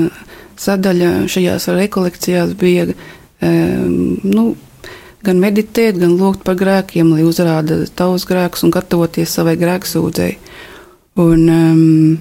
sadaļa 0.60 1.26
šajās 1.28 1.68
rekolekcijās 1.74 2.54
bija 2.56 2.86
um, 2.92 4.20
nu, 4.22 4.54
gan 5.24 5.40
meditēt, 5.42 5.98
gan 6.00 6.14
lūgt 6.20 6.44
par 6.46 6.58
grēkiem, 6.60 7.14
lai 7.14 7.24
uzrāda 7.26 7.82
tavus 7.96 8.26
grēkus 8.28 8.66
un 8.66 8.72
gatavoties 8.74 9.34
savai 9.38 9.56
grēksūdzei. 9.60 10.36
Un, 11.20 11.42
um, 11.48 12.16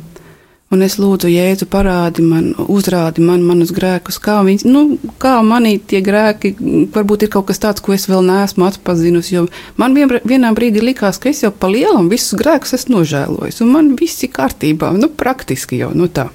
un 0.74 0.86
es 0.86 1.00
lūdzu 1.02 1.32
Jēzu 1.32 1.66
parādi 1.72 2.22
man, 2.26 2.52
uzrādi 2.70 3.24
man 3.26 3.42
manus 3.46 3.74
grēkus, 3.74 4.20
kā, 4.22 4.38
viņas, 4.46 4.68
nu, 4.70 4.84
kā 5.22 5.40
manī 5.46 5.80
tie 5.80 6.04
grēki, 6.06 6.54
varbūt 6.94 7.26
ir 7.26 7.34
kaut 7.34 7.48
kas 7.50 7.62
tāds, 7.64 7.82
ko 7.82 7.96
es 7.96 8.06
vēl 8.10 8.22
neesmu 8.28 8.68
atpazinusi, 8.68 9.36
jo 9.36 9.48
man 9.82 9.98
vien, 9.98 10.14
vienā 10.24 10.54
brīdī 10.54 10.84
likās, 10.86 11.18
ka 11.22 11.32
es 11.34 11.42
jau 11.46 11.52
pa 11.52 11.72
lielam 11.74 12.12
visus 12.14 12.38
grēkus 12.40 12.78
esmu 12.78 13.00
nožēlojis, 13.00 13.64
un 13.66 13.74
man 13.74 13.92
viss 14.00 14.26
ir 14.26 14.34
kārtībā, 14.36 14.94
nu, 15.00 15.10
praktiski 15.10 15.82
jau, 15.82 15.92
nu 15.98 16.10
tā. 16.12 16.30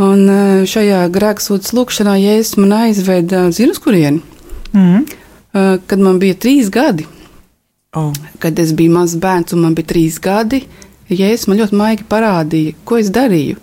Un 0.00 0.26
šajā 0.70 1.04
grēksūdzes 1.12 1.74
lūkšanā 1.76 2.14
Jēzus 2.20 2.58
man 2.62 2.76
aizveda, 2.86 3.48
zinu, 3.54 3.74
kurieni? 3.82 4.22
Mm. 4.72 5.06
Eh, 5.52 5.78
kad 5.86 5.98
man 5.98 6.18
bija 6.22 6.34
trīs 6.38 6.70
gadi. 6.70 7.06
Oh. 7.96 8.12
Kad 8.38 8.58
es 8.58 8.70
biju 8.76 8.92
mazs 8.94 9.18
bērns 9.18 9.56
un 9.56 9.64
man 9.64 9.74
bija 9.74 9.90
trīs 9.94 10.20
gadi, 10.22 10.62
Jēzus 11.10 11.48
man 11.50 11.58
ļoti 11.58 11.74
maigi 11.74 12.04
parādīja, 12.06 12.76
ko 12.86 13.00
es 13.00 13.08
darīju. 13.10 13.56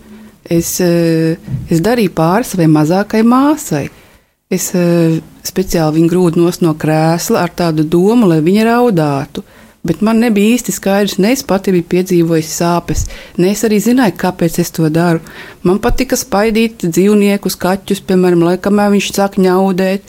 Es, 0.43 0.81
eh, 0.83 1.37
es 1.71 1.79
darīju 1.79 2.11
pāri 2.15 2.43
savai 2.43 2.67
mazākajai 2.67 3.23
māsai. 3.23 3.85
Es 4.51 4.73
eh, 4.75 5.21
speciāli 5.47 6.01
viņu 6.01 6.11
grūdu 6.11 6.43
no 6.61 6.73
krēsla 6.73 7.45
ar 7.45 7.55
tādu 7.55 7.87
domu, 7.87 8.27
lai 8.27 8.41
viņa 8.43 8.67
raudātu. 8.67 9.43
Bet 9.87 10.01
man 10.03 10.19
nebija 10.19 10.57
īsti 10.57 10.73
skaidrs, 10.75 11.19
ne 11.23 11.31
es 11.31 11.45
pati 11.47 11.71
biju 11.71 11.85
piedzīvojusi 11.87 12.51
sāpes, 12.51 13.05
ne 13.39 13.53
es 13.53 13.63
arī 13.63 13.77
zināju, 13.79 14.17
kāpēc 14.19 14.59
es 14.59 14.73
to 14.75 14.89
daru. 14.91 15.21
Man 15.63 15.79
patika 15.79 16.17
spaidīt 16.19 16.83
dzīvniekus, 16.83 17.55
kaķus, 17.55 18.03
piemēram, 18.09 18.43
lai 18.43 18.57
kamēr 18.59 18.91
viņš 18.91 19.13
sāk 19.15 19.37
ņaudēt, 19.39 20.03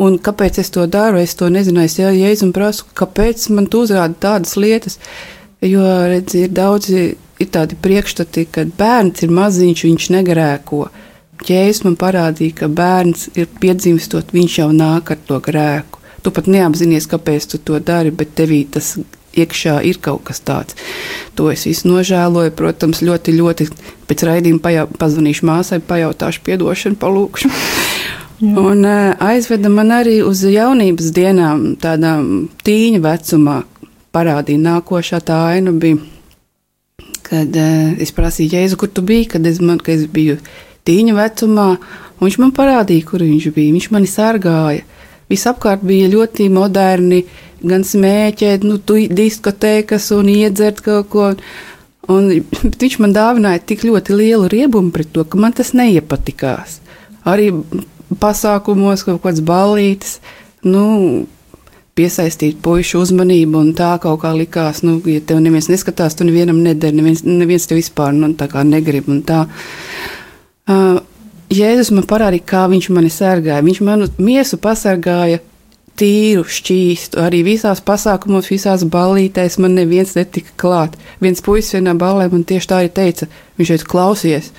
Un 0.00 0.16
kāpēc 0.22 0.60
es 0.62 0.72
to 0.72 0.86
daru? 0.88 1.20
Es 1.20 1.34
to 1.36 1.50
nezinu. 1.52 1.82
Es 1.84 1.98
jēdzu 2.00 2.48
un 2.48 2.54
prasu, 2.56 2.86
kāpēc 2.96 3.50
man 3.52 3.68
tu 3.68 3.84
uzrāda 3.84 4.16
tādas 4.20 4.56
lietas. 4.56 4.98
Jo, 5.60 5.84
redz, 6.08 6.38
ir 6.40 6.54
daudzi 6.56 7.10
ir 7.40 7.48
tādi 7.52 7.76
priekšstati, 7.80 8.46
ka 8.52 8.64
bērns 8.78 9.24
ir 9.24 9.32
maziņš, 9.36 9.84
viņš 9.88 10.10
negrēko. 10.16 10.82
Jēzus 11.48 11.86
man 11.86 11.96
parādīja, 12.00 12.56
ka 12.62 12.68
bērns 12.68 13.30
ir 13.40 13.48
piedzimstot, 13.60 14.34
viņš 14.36 14.58
jau 14.60 14.68
nāk 14.76 15.14
ar 15.14 15.20
to 15.28 15.40
grēku. 15.44 16.00
Tu 16.20 16.32
pat 16.36 16.50
neapzinies, 16.52 17.08
kāpēc 17.08 17.48
tu 17.48 17.60
to 17.64 17.80
dari, 17.80 18.12
bet 18.12 18.34
tevī 18.36 18.66
tas 18.68 18.98
iekšā 19.36 19.78
ir 19.88 20.00
kaut 20.04 20.26
kas 20.28 20.42
tāds. 20.44 20.76
To 21.38 21.48
es 21.52 21.64
visu 21.68 21.88
nožēloju. 21.88 22.52
Protams, 22.58 23.00
ļoti, 23.06 23.36
ļoti 23.38 23.68
pēc 24.10 24.26
raidījuma 24.28 24.64
pajau, 24.64 24.86
pazvanīšu 25.00 25.48
māsai, 25.48 25.80
pajautāšu 25.80 26.44
atdošanu, 26.56 27.00
palūkšu. 27.00 27.52
Jā. 28.40 28.54
Un 28.56 28.86
uh, 28.88 29.10
aizveda 29.20 29.68
man 29.68 29.90
arī 29.92 30.22
uz 30.24 30.40
jaunības 30.48 31.10
dienām, 31.12 31.74
tādā 31.80 32.14
tīņa 32.64 33.02
vecumā. 33.04 33.58
Parādīja 34.16 34.62
nākošā 34.64 35.20
tā 35.28 35.36
aina 35.52 35.74
bija, 35.76 35.98
kad 37.26 37.52
uh, 37.60 37.90
es 38.00 38.14
prasīju, 38.16 38.54
Jēzu, 38.56 38.78
kur 38.80 38.88
tu 38.88 39.04
biji, 39.04 39.28
kad 39.34 39.44
es, 39.46 39.60
man, 39.60 39.76
kad 39.84 39.98
es 39.98 40.08
biju 40.08 40.38
tīņa 40.88 41.18
vecumā. 41.18 41.68
Viņš 42.20 42.40
man 42.40 42.54
parādīja, 42.56 43.04
kur 43.12 43.26
viņš 43.26 43.50
bija. 43.52 43.76
Viņš 43.76 43.90
mani 43.92 44.08
sargāja. 44.08 44.88
Visapkārt 45.30 45.84
bija 45.86 46.08
ļoti 46.10 46.48
moderni, 46.50 47.22
gan 47.60 47.84
smēķēt, 47.86 48.64
nu, 48.66 48.80
diskotēkas 49.20 50.10
un 50.16 50.32
iedzert 50.32 50.80
kaut 50.86 51.12
ko. 51.12 51.30
Un 52.10 52.32
viņš 52.80 53.00
man 53.04 53.12
dāvināja 53.16 53.66
tik 53.68 53.84
ļoti 53.84 54.16
lielu 54.16 54.48
riebumu 54.48 54.96
pret 54.96 55.12
to, 55.12 55.28
ka 55.28 55.40
man 55.40 55.52
tas 55.56 55.74
neiepatikās. 55.76 56.80
Arī 57.28 57.50
pasākumos, 58.18 59.04
kaut 59.06 59.20
kādas 59.24 59.42
ballītes, 59.46 60.18
nu, 60.66 61.26
piesaistīt 61.98 62.60
puišu 62.64 63.02
uzmanību, 63.04 63.60
un 63.60 63.74
tā 63.76 63.92
kaut 64.02 64.22
kā 64.22 64.32
likās, 64.36 64.82
nu, 64.86 64.98
ja 65.10 65.20
tev 65.20 65.42
neviens 65.44 65.68
neskatās, 65.70 66.16
tu 66.16 66.26
nevienam 66.26 66.62
nedari, 66.64 66.96
neviens, 66.96 67.22
neviens 67.26 67.68
tev 67.68 67.80
vispār, 67.80 68.14
nu, 68.16 68.32
tā 68.38 68.48
kā 68.50 68.64
negrib. 68.66 69.10
Uh, 70.70 71.00
Jēzus 71.50 71.90
man 71.90 72.06
parādīja, 72.06 72.46
kā 72.46 72.66
viņš 72.70 72.90
mani 72.94 73.10
sargāja. 73.10 73.62
Viņš 73.66 73.80
manu 73.82 74.06
miesu 74.22 74.58
pasargāja 74.62 75.40
tīru, 75.98 76.44
šķīstu. 76.46 77.18
Arī 77.20 77.42
visās 77.46 77.82
pasākumos, 77.82 78.50
visās 78.52 78.84
ballītēs 78.86 79.58
man 79.62 79.74
neviens 79.74 80.14
netika 80.14 80.54
klāt. 80.60 80.94
Viens 81.20 81.42
puisis 81.42 81.74
vienā 81.74 81.96
ballē 81.98 82.28
man 82.30 82.46
tieši 82.46 82.70
tā 82.70 82.78
arī 82.84 82.92
teica, 82.94 83.26
viņš 83.58 83.72
teica, 83.74 83.88
klausies, 83.90 84.52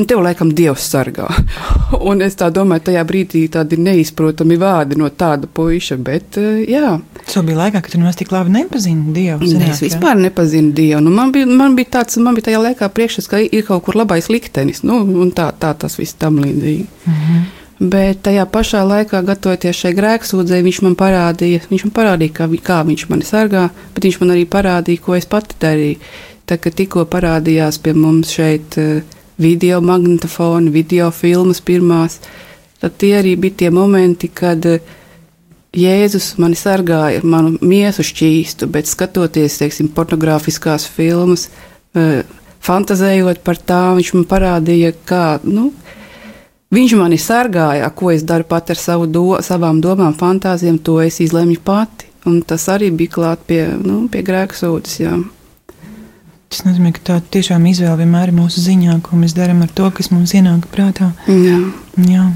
Un 0.00 0.06
tev 0.08 0.22
laikam 0.24 0.48
dievs 0.56 0.86
sargā. 0.88 1.26
Un 2.08 2.24
es 2.24 2.38
tā 2.40 2.46
domāju, 2.48 2.86
tajā 2.86 3.02
brīdī 3.04 3.42
tādi 3.52 3.76
neizprotami 3.76 4.56
vārdi 4.56 4.96
no 4.96 5.10
tāda 5.12 5.44
puika, 5.44 5.98
bet 6.00 6.38
eh, 6.40 6.62
jā. 6.72 6.94
Tas 7.18 7.44
bija 7.44 7.58
laikā, 7.58 7.82
kad 7.84 7.92
tu 7.92 8.00
nemaz 8.00 8.16
tik 8.16 8.32
labi 8.32 8.54
nepazini 8.54 9.12
dievu. 9.12 9.50
Zināt, 9.50 9.74
es 9.74 9.84
vispār 9.84 10.16
jā? 10.16 10.22
nepazinu 10.30 10.72
dievu. 10.78 11.02
Nu, 11.04 11.12
man, 11.12 11.34
bija, 11.36 11.44
man 11.60 11.76
bija 11.76 11.98
tāds, 11.98 12.16
man 12.24 12.40
bija 12.40 12.48
tajā 12.48 12.64
laikā 12.70 12.88
priekšstats, 12.96 13.28
ka 13.28 13.42
ir 13.44 13.68
kaut 13.68 13.84
kur 13.84 14.00
labais 14.00 14.32
liktenis, 14.32 14.80
nu, 14.88 15.02
un 15.04 15.36
tā, 15.36 15.50
tā 15.52 15.76
tas 15.76 16.00
viss 16.00 16.16
tam 16.16 16.40
līdzīgi. 16.40 16.88
Mm 17.04 17.20
-hmm. 17.20 17.46
Bet 17.92 18.24
tajā 18.24 18.48
pašā 18.48 18.88
laikā, 18.88 19.20
gatavoties 19.28 19.76
šai 19.76 19.92
grēksūdzei, 19.92 20.64
viņš 20.64 20.82
man 20.88 20.96
parādīja, 20.96 21.66
viņš 21.68 21.84
man 21.84 21.98
parādīja 22.00 22.32
kā, 22.32 22.52
kā 22.64 22.84
viņš 22.88 23.08
mani 23.10 23.28
sargā, 23.28 23.68
bet 23.94 24.04
viņš 24.04 24.20
man 24.20 24.30
arī 24.30 24.48
parādīja, 24.48 25.04
ko 25.04 25.14
es 25.14 25.26
pati 25.26 25.54
darīju. 25.60 25.98
Tā 26.46 26.56
kā 26.56 26.70
tikko 26.70 27.04
parādījās 27.04 27.78
pie 27.82 27.92
mums 27.92 28.30
šeit 28.30 28.78
eh, 28.78 29.02
video 29.38 29.80
magnetofoni, 29.80 30.70
video 30.70 31.10
filmas 31.10 31.60
pirmās, 31.64 32.18
tad 32.80 32.98
tie 32.98 33.14
arī 33.20 33.36
bija 33.40 33.62
tie 33.62 33.70
momenti, 33.70 34.28
kad 34.28 34.66
eh, 34.66 34.80
Jēzus 35.72 36.34
mani 36.36 36.56
sargāja 36.58 37.22
ar 37.22 37.24
manu 37.24 37.54
miesu 37.64 38.04
šķīstu, 38.04 38.68
bet 38.68 38.90
skatoties, 38.90 39.56
teiksim, 39.62 39.88
pornogrāfiskās 39.96 40.84
filmas, 40.84 41.48
eh, 41.96 42.22
fantazējot 42.62 43.40
par 43.44 43.56
tām, 43.58 43.96
viņš 43.98 44.12
man 44.18 44.28
parādīja, 44.28 44.92
kā, 45.08 45.26
nu, 45.44 45.70
viņš 46.72 46.96
mani 47.00 47.18
sargāja, 47.20 47.88
ko 47.96 48.12
es 48.12 48.24
daru 48.28 48.44
pat 48.48 48.74
ar 48.74 48.80
savu 48.80 49.08
do, 49.08 49.26
savām 49.40 49.80
domām, 49.80 50.12
fantāzijām, 50.18 50.78
to 50.84 51.00
es 51.00 51.20
izlemju 51.24 51.60
pati. 51.64 52.10
Un 52.28 52.38
tas 52.46 52.68
arī 52.70 52.92
bija 52.94 53.10
klāt 53.16 53.40
pie, 53.48 53.64
nu, 53.82 54.04
pie 54.12 54.20
grēksūdas, 54.22 55.00
jā. 55.00 55.16
Tas 56.52 56.66
nozīmē, 56.66 56.90
ka 56.92 57.00
tā 57.08 57.14
tiešām 57.32 57.64
izvēle 57.70 57.96
vienmēr 58.02 58.28
ir 58.28 58.36
mūsu 58.36 58.60
ziņā, 58.60 58.98
ko 59.06 59.16
mēs 59.16 59.32
darām 59.36 59.62
ar 59.64 59.70
to, 59.72 59.86
kas 59.96 60.10
mums 60.12 60.34
ienāk 60.36 60.66
prātā. 60.74 61.12
jā. 61.28 61.58
Jā. 62.12 62.26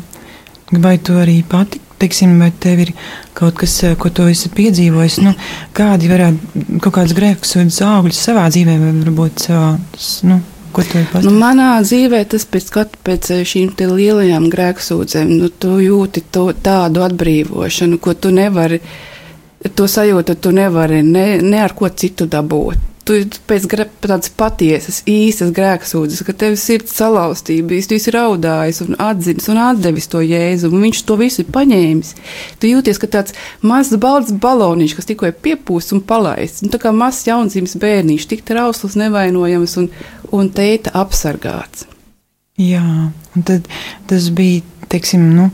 Vai 0.73 0.97
tu 0.99 1.13
arī 1.21 1.45
pati, 1.47 1.79
teiksim, 2.01 2.33
vai 2.41 2.49
tev 2.51 2.81
ir 2.87 2.91
kaut 3.37 3.55
kas, 3.61 3.75
eh, 3.85 3.93
ko 3.95 4.09
tu 4.11 4.25
esi 4.27 4.49
piedzīvojis, 4.57 5.21
nu, 5.23 5.35
kādi 5.77 6.09
varētu 6.11 6.81
kaut 6.83 6.95
kādas 6.97 7.13
grēkus 7.15 7.55
un 7.61 7.69
augļus 7.69 8.23
savā 8.29 8.49
dzīvē, 8.51 8.75
vai 8.81 8.91
varbūt 9.05 9.45
savā, 9.47 9.69
s- 9.97 10.23
nu, 10.25 10.41
ko 10.73 10.83
tu 10.83 10.99
esi 10.99 11.23
Nu, 11.29 11.31
manā 11.39 11.69
dzīvē 11.85 12.25
tas 12.29 12.45
pēc, 12.47 12.67
skatu 12.73 12.99
pēc 13.05 13.31
eh, 13.37 13.45
šīm 13.45 13.77
te 13.77 13.87
lielajām 13.87 14.49
grēksūdzēm, 14.51 15.29
nu, 15.39 15.49
tu 15.51 15.77
jūti 15.79 16.25
to, 16.33 16.49
tādu 16.53 17.05
atbrīvošanu, 17.07 18.01
ko 18.01 18.15
tu 18.15 18.31
nevari, 18.35 18.81
to 19.75 19.85
sajūtu 19.85 20.35
tu 20.41 20.51
nevari 20.57 21.03
ne, 21.03 21.39
ne 21.43 21.61
ar 21.63 21.73
ko 21.75 21.89
citu 21.89 22.27
dabūt. 22.27 22.77
Tu 23.07 23.21
pēc 23.47 23.69
tādas 24.03 24.33
patiesas, 24.35 24.97
īstas 25.07 25.53
grēksūdzes, 25.55 26.25
ka 26.27 26.35
tev 26.35 26.57
ir 26.57 26.59
sirds 26.59 26.97
salauztība, 26.99 27.69
bijis, 27.71 27.87
tu 27.87 27.95
esi 27.95 28.15
raudājis 28.15 28.83
un 28.83 28.97
atzinis 28.99 29.47
un 29.53 29.61
atdevis 29.63 30.11
to 30.11 30.25
jēzu, 30.27 30.73
un 30.75 30.83
viņš 30.89 31.03
to 31.07 31.19
visu 31.21 31.45
ir 31.45 31.53
paņēmis. 31.55 32.13
Tu 32.59 32.73
jūties, 32.73 32.99
ka 32.99 33.11
tāds 33.15 33.37
mazs 33.63 33.95
balts 34.03 34.35
baloniņš, 34.35 34.97
kas 34.99 35.07
tikko 35.07 35.31
ir 35.31 35.39
piepūsts 35.39 35.95
un 35.95 36.03
palaists, 36.09 36.67
un 36.67 36.75
tā 36.75 36.83
kā 36.83 36.91
mazs 36.91 37.29
jaunzīmes 37.31 37.79
bērniņš, 37.83 38.27
tik 38.33 38.43
trausls, 38.49 38.99
nevainojams 38.99 39.79
un, 39.85 39.91
un 40.35 40.51
teita 40.51 40.91
apsargāts. 40.99 41.87
Jā, 42.59 42.83
un 43.37 43.47
tad 43.47 43.71
tas 44.11 44.31
bija, 44.35 44.65
teiksim, 44.91 45.31
nu, 45.37 45.51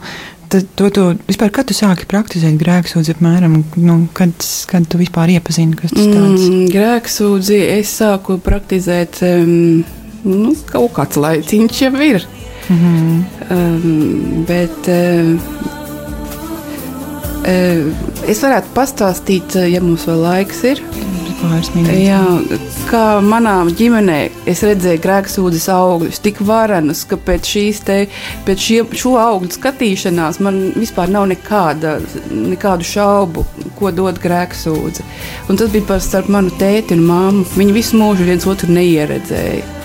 tad 0.52 0.68
to, 0.76 0.90
to 0.92 1.04
vispār, 1.28 1.50
kad 1.54 1.68
tu 1.68 1.76
sāki 1.76 2.06
praktizēt 2.10 2.58
grēksūdzi 2.60 3.16
apmēram, 3.16 3.58
nu, 3.80 3.96
kad, 4.16 4.34
kad 4.68 4.86
tu 4.90 5.00
vispār 5.00 5.32
iepazini, 5.34 5.76
kas 5.78 5.94
tas 5.94 6.04
tāds? 6.04 6.46
Mm, 6.46 6.68
grēksūdzi 6.72 7.58
es 7.78 7.92
sāku 8.02 8.38
praktizēt, 8.42 9.22
um, 9.26 9.82
nu, 10.26 10.54
kaut 10.70 10.92
kāds 10.98 11.20
laiciņš 11.20 11.82
jau 11.86 11.92
ir. 12.04 12.26
Mm 12.68 12.78
-hmm. 12.78 13.22
Um, 13.50 14.44
bet 14.48 14.88
um, 14.88 15.38
um, 17.42 17.94
es 18.28 18.42
varētu 18.42 18.74
pastāstīt, 18.74 19.56
ja 19.72 19.80
mums 19.80 20.06
vēl 20.06 20.22
laiks 20.22 20.64
ir. 20.64 20.84
Pāris 21.42 21.72
minūtes. 21.74 21.98
Jā, 21.98 22.20
kā 22.86 23.02
manā 23.24 23.56
ģimenē 23.74 24.18
es 24.50 24.62
redzēju 24.66 25.02
grēksūdzes 25.02 25.66
augļus, 25.74 26.20
tik 26.22 26.38
varenus, 26.46 27.02
ka 27.08 27.18
pēc 27.18 27.50
šīs 27.54 27.82
te, 27.88 27.98
pēc 28.46 28.66
šie, 28.68 28.78
šo 29.02 29.16
augļu 29.18 29.50
skatīšanās 29.56 30.38
man 30.44 30.62
vispār 30.76 31.10
nav 31.10 31.26
nekāda, 31.32 31.96
nekādu 32.30 32.86
šaubu, 32.86 33.46
ko 33.80 33.90
dod 33.94 34.22
grēksūdze. 34.22 35.06
Un 35.50 35.58
tas 35.58 35.74
bija 35.74 35.90
par 35.90 36.02
starp 36.04 36.30
manu 36.30 36.54
tēti 36.62 36.94
un 36.94 37.06
māmu. 37.10 37.46
Viņi 37.58 37.78
visu 37.80 37.98
mūžu 37.98 38.30
viens 38.30 38.46
otru 38.46 38.70
neieredzēja. 38.70 39.81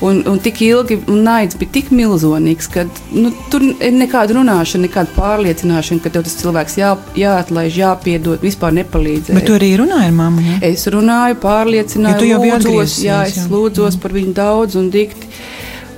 Un, 0.00 0.20
un 0.30 0.38
tik 0.38 0.60
ilgi, 0.62 1.00
un 1.10 1.24
naids 1.26 1.56
bija 1.58 1.72
tik 1.74 1.88
milzīgs, 1.90 2.68
ka 2.70 2.84
nu, 3.10 3.32
tur 3.50 3.64
ir 3.66 3.96
nekāda 3.96 4.36
runāšana, 4.36 4.84
nekāda 4.86 5.10
pārliecināšana, 5.16 6.02
ka 6.04 6.12
tev 6.14 6.22
tas 6.28 6.36
cilvēks 6.38 6.76
jā, 6.78 6.92
jāatlaiž, 7.18 7.78
jāpiedod, 7.80 8.38
vispār 8.44 8.76
nepalīdzēja. 8.78 9.34
Bet 9.40 9.48
tu 9.50 9.56
arī 9.58 9.72
runāji 9.80 10.12
ar 10.12 10.14
mammu, 10.20 10.44
jā? 10.46 10.58
Es 10.70 10.86
runāju, 10.94 11.40
pārliecināju, 11.42 12.20
biji 12.44 12.60
lūdzos, 12.68 12.94
jā, 13.02 13.24
es 13.26 13.40
jā. 13.40 13.48
lūdzos 13.50 13.98
par 13.98 14.14
viņu 14.14 14.36
daudz 14.38 14.78
un 14.78 14.90
dikti. 14.94 15.32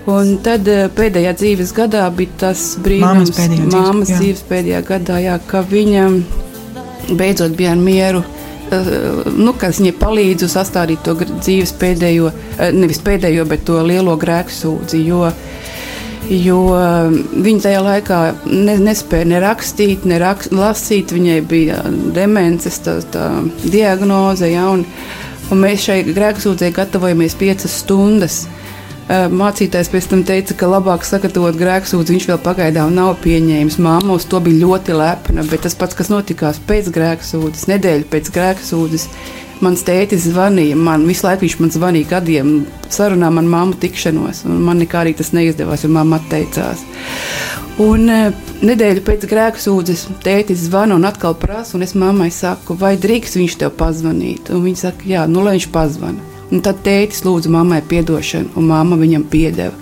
Un 0.08 0.38
tad 0.42 0.64
eh, 0.72 0.86
pēdējā 0.96 1.34
dzīves 1.36 1.74
gadā 1.76 2.06
bija 2.16 2.38
tas 2.46 2.62
brīnums, 2.80 3.28
Māmas 3.28 3.36
pēdējā 3.36 3.66
dzīves- 3.66 3.76
māmas 3.76 4.08
jā. 4.08 4.20
dzīves 4.22 4.44
pēdējā 4.48 4.80
gadā, 4.88 5.20
jā, 5.20 5.36
ka 5.46 5.60
viņa 5.60 6.06
beidzot 7.20 7.52
bija 7.58 7.76
ar 7.76 7.82
mieru. 7.84 8.24
Eh, 8.72 9.30
Nu, 9.36 9.54
kas 9.58 9.80
viņai 9.80 9.94
palīdz 10.00 10.46
sastādīt 10.50 11.04
to 11.06 11.14
dzīves 11.18 11.72
pēdējo, 11.80 12.32
eh, 12.58 12.72
nevis 12.72 13.00
pēdējo, 13.04 13.46
bet 13.48 13.64
to 13.64 13.80
lielo 13.86 14.16
grēku 14.20 14.54
sūdzi. 14.54 15.02
Jo, 15.06 15.32
jo 16.30 16.60
viņa 17.46 17.64
tajā 17.66 17.80
laikā 17.86 18.20
ne, 18.46 18.76
nespēja 18.78 19.26
ne 19.26 19.40
rakstīt, 19.42 20.04
ne 20.04 20.20
raks, 20.22 20.52
lasīt. 20.54 21.14
Viņai 21.16 21.40
bija 21.48 21.82
demences 22.14 22.78
tā, 22.84 23.00
tā 23.02 23.26
diagnoze, 23.64 24.50
ja, 24.52 24.68
un, 24.70 24.84
un 25.50 25.64
mēs 25.64 25.88
šai 25.88 26.02
grēku 26.14 26.46
sūdzē 26.46 26.72
gatavojamies 26.76 27.38
piecas 27.40 27.80
stundas. 27.82 28.44
Eh, 28.46 28.69
Mācītājs 29.10 29.88
pēc 29.90 30.06
tam 30.06 30.20
teica, 30.22 30.54
ka 30.54 30.68
labāk 30.70 31.02
sagatavot 31.02 31.56
grēksūdzi 31.58 32.14
viņš 32.14 32.26
vēl 32.30 32.36
pagaidām 32.44 32.92
nav 32.94 33.16
pieņēmis. 33.24 33.80
Māma 33.82 34.14
uz 34.14 34.26
to 34.30 34.38
bija 34.44 34.60
ļoti 34.62 34.94
lepna, 34.94 35.42
bet 35.50 35.64
tas 35.66 35.74
pats, 35.74 35.96
kas 35.98 36.12
notikās 36.12 36.60
pēc 36.68 36.92
grēksūdzes, 36.94 37.66
nedēļa 37.72 38.06
pēc 38.12 38.30
grēksūdzes, 38.36 39.08
mans 39.66 39.82
tētis 39.88 40.28
zvanīja. 40.30 40.78
Man 40.78 41.08
visu 41.10 41.26
laiku 41.26 41.48
viņš 41.48 41.58
man 41.58 41.74
zvanīja 41.74 42.10
gadiem, 42.14 42.54
sarunā 42.86 43.32
man 43.34 43.50
māmu 43.50 43.74
tikšanos, 43.82 44.44
un 44.46 44.62
man 44.68 44.78
nekā 44.84 45.02
arī 45.02 45.16
tas 45.18 45.34
neizdevās, 45.34 45.82
jo 45.82 45.90
mamma 45.90 46.22
atteicās. 46.22 46.86
Un 47.82 48.06
nedēļu 48.62 49.02
pēc 49.10 49.26
grēksūdzes 49.26 50.06
tētis 50.22 50.68
zvana 50.68 50.94
un 51.00 51.10
atkal 51.10 51.34
prasa, 51.34 51.74
un 51.74 51.82
es 51.82 51.98
mammai 51.98 52.30
saku, 52.30 52.78
vai 52.78 52.94
drīkst 53.00 53.42
viņš 53.42 53.62
tev 53.64 53.74
pazvanīt? 53.80 54.54
Un 54.54 54.68
viņa 54.68 54.86
saka, 54.86 55.14
jā, 55.16 55.26
nu 55.26 55.42
lai 55.42 55.58
viņš 55.58 55.72
pazvana. 55.74 56.29
Un 56.50 56.64
tad 56.66 56.82
tētis 56.86 57.22
lūdza 57.26 57.50
mammai 57.52 57.82
atdošanu, 57.84 58.56
un 58.58 58.66
mamma 58.70 58.98
viņam 58.98 59.28
piedeva. 59.30 59.76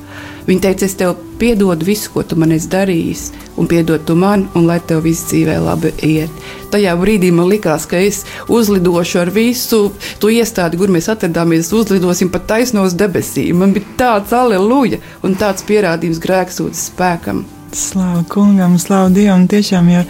Viņa 0.48 0.62
teica, 0.64 0.86
es 0.86 0.94
tev 0.96 1.16
piedodu 1.40 1.84
visu, 1.84 2.08
ko 2.14 2.22
tu 2.24 2.36
man 2.40 2.54
esi 2.56 2.70
darījis, 2.72 3.24
un 3.60 3.68
piedod 3.68 4.06
tu 4.08 4.16
man, 4.16 4.46
un 4.56 4.64
lai 4.68 4.78
tev 4.80 5.02
viss 5.04 5.26
dzīvē 5.28 5.58
labi 5.60 5.92
iet. 6.08 6.46
Tajā 6.72 6.94
brīdī 6.96 7.28
man 7.36 7.50
likās, 7.52 7.84
ka 7.88 8.00
es 8.00 8.22
uzlidošu 8.48 9.20
ar 9.20 9.32
visu 9.34 9.82
to 10.22 10.32
iestādi, 10.32 10.80
kur 10.80 10.88
mēs 10.92 11.10
atradāmies, 11.12 11.68
uzlidosim 11.76 12.32
pat 12.32 12.48
taisno 12.48 12.86
uz 12.88 12.96
debesīm. 12.96 13.60
Man 13.60 13.76
bija 13.76 13.92
tāds 14.00 14.32
aleluja 14.32 15.02
un 15.20 15.36
tāds 15.36 15.68
pierādījums 15.68 16.24
grēksūdzes 16.24 16.88
spēkam. 16.94 17.44
Slavu 17.72 18.24
kungam, 18.28 18.78
slavu 18.80 19.10
Dievam. 19.12 19.42
Tiešām 19.48 19.88
jau 19.92 20.04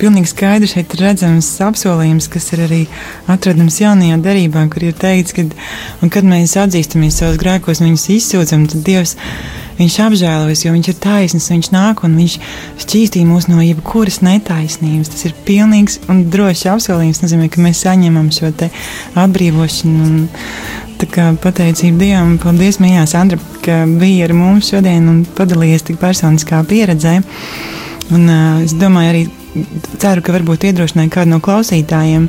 pilnīgi 0.00 0.30
skaidri 0.30 0.68
šeit 0.70 0.94
ir 0.96 1.02
redzams 1.04 1.50
apsolījums, 1.60 2.28
kas 2.32 2.46
ir 2.54 2.62
arī 2.64 2.78
atrodams 3.30 3.76
jaunajā 3.82 4.16
derībā, 4.24 4.62
kur 4.72 4.86
ir 4.88 4.96
teikts, 4.96 5.36
ka, 5.36 5.44
kad 6.08 6.28
mēs 6.28 6.56
atzīstamies 6.62 7.20
savos 7.20 7.36
grēkos 7.42 7.84
viņus 7.84 8.06
izsūdzam, 8.16 8.64
tad 8.72 8.86
Dievs 8.86 9.18
viņš 9.76 9.98
apžēlojas, 10.06 10.64
jo 10.64 10.72
viņš 10.72 10.90
ir 10.92 10.98
taisnīgs, 11.04 11.50
viņš 11.52 11.70
nāk 11.74 12.02
un 12.06 12.16
viņš 12.20 12.38
šķīstī 12.84 13.26
mūs 13.28 13.48
no 13.50 13.60
jebkuras 13.60 14.22
netaisnības. 14.24 15.12
Tas 15.12 15.26
ir 15.28 15.36
pilnīgs 15.46 16.00
un 16.12 16.26
drošs 16.32 16.68
apsolījums. 16.72 17.20
Tas 17.20 17.28
nozīmē, 17.28 17.50
ka 17.52 17.64
mēs 17.64 17.84
saņemam 17.84 18.30
šo 18.32 18.52
atbrīvošanu. 19.20 20.08
Un, 20.08 20.24
Tā 21.02 21.08
kā 21.10 21.22
pateicība 21.34 21.98
Dievam, 21.98 22.36
paldies, 22.38 22.76
Mijā, 22.78 23.02
Sandra, 23.10 23.34
ka 23.64 23.80
bija 23.98 24.28
ar 24.28 24.36
mums 24.38 24.68
šodien 24.70 25.08
un 25.10 25.16
padalījies 25.34 25.88
tik 25.88 25.96
personiskā 25.98 26.60
pieredzē. 26.70 27.16
Un, 28.14 28.28
uh, 28.30 28.60
es 28.62 28.76
domāju, 28.78 29.10
arī 29.10 29.22
ceru, 29.98 30.22
ka 30.22 30.36
varbūt 30.36 30.68
iedrošināja 30.68 31.10
kādu 31.16 31.32
no 31.32 31.40
klausītājiem 31.42 32.28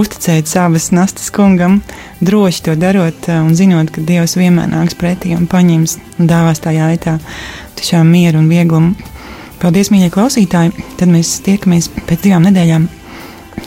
uzticēt 0.00 0.48
savas 0.48 0.88
nastas 0.96 1.28
kungam, 1.36 1.82
droši 2.24 2.64
to 2.70 2.78
darot 2.80 3.28
un 3.28 3.52
zinot, 3.58 3.92
ka 3.92 4.00
Dievs 4.08 4.38
vienmēr 4.40 4.72
nāks 4.72 4.96
pretī 4.96 5.36
un 5.36 5.44
paņems 5.50 5.98
un 6.16 6.32
dāvās 6.32 6.64
tajā 6.64 6.88
aitā 6.94 7.18
tiešām 7.76 8.08
mieru 8.08 8.40
un 8.40 8.48
vieglumu. 8.48 9.12
Paldies, 9.60 9.92
mīļie 9.92 10.08
klausītāji! 10.16 10.72
Tad 10.96 11.12
mēs 11.12 11.36
tiekamies 11.44 11.92
pēc 12.08 12.24
divām 12.24 12.48
nedēļām, 12.48 12.88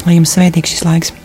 lai 0.07 0.17
jums 0.17 0.33
svētīgs 0.33 0.73
šis 0.73 0.85
laiks! 0.89 1.15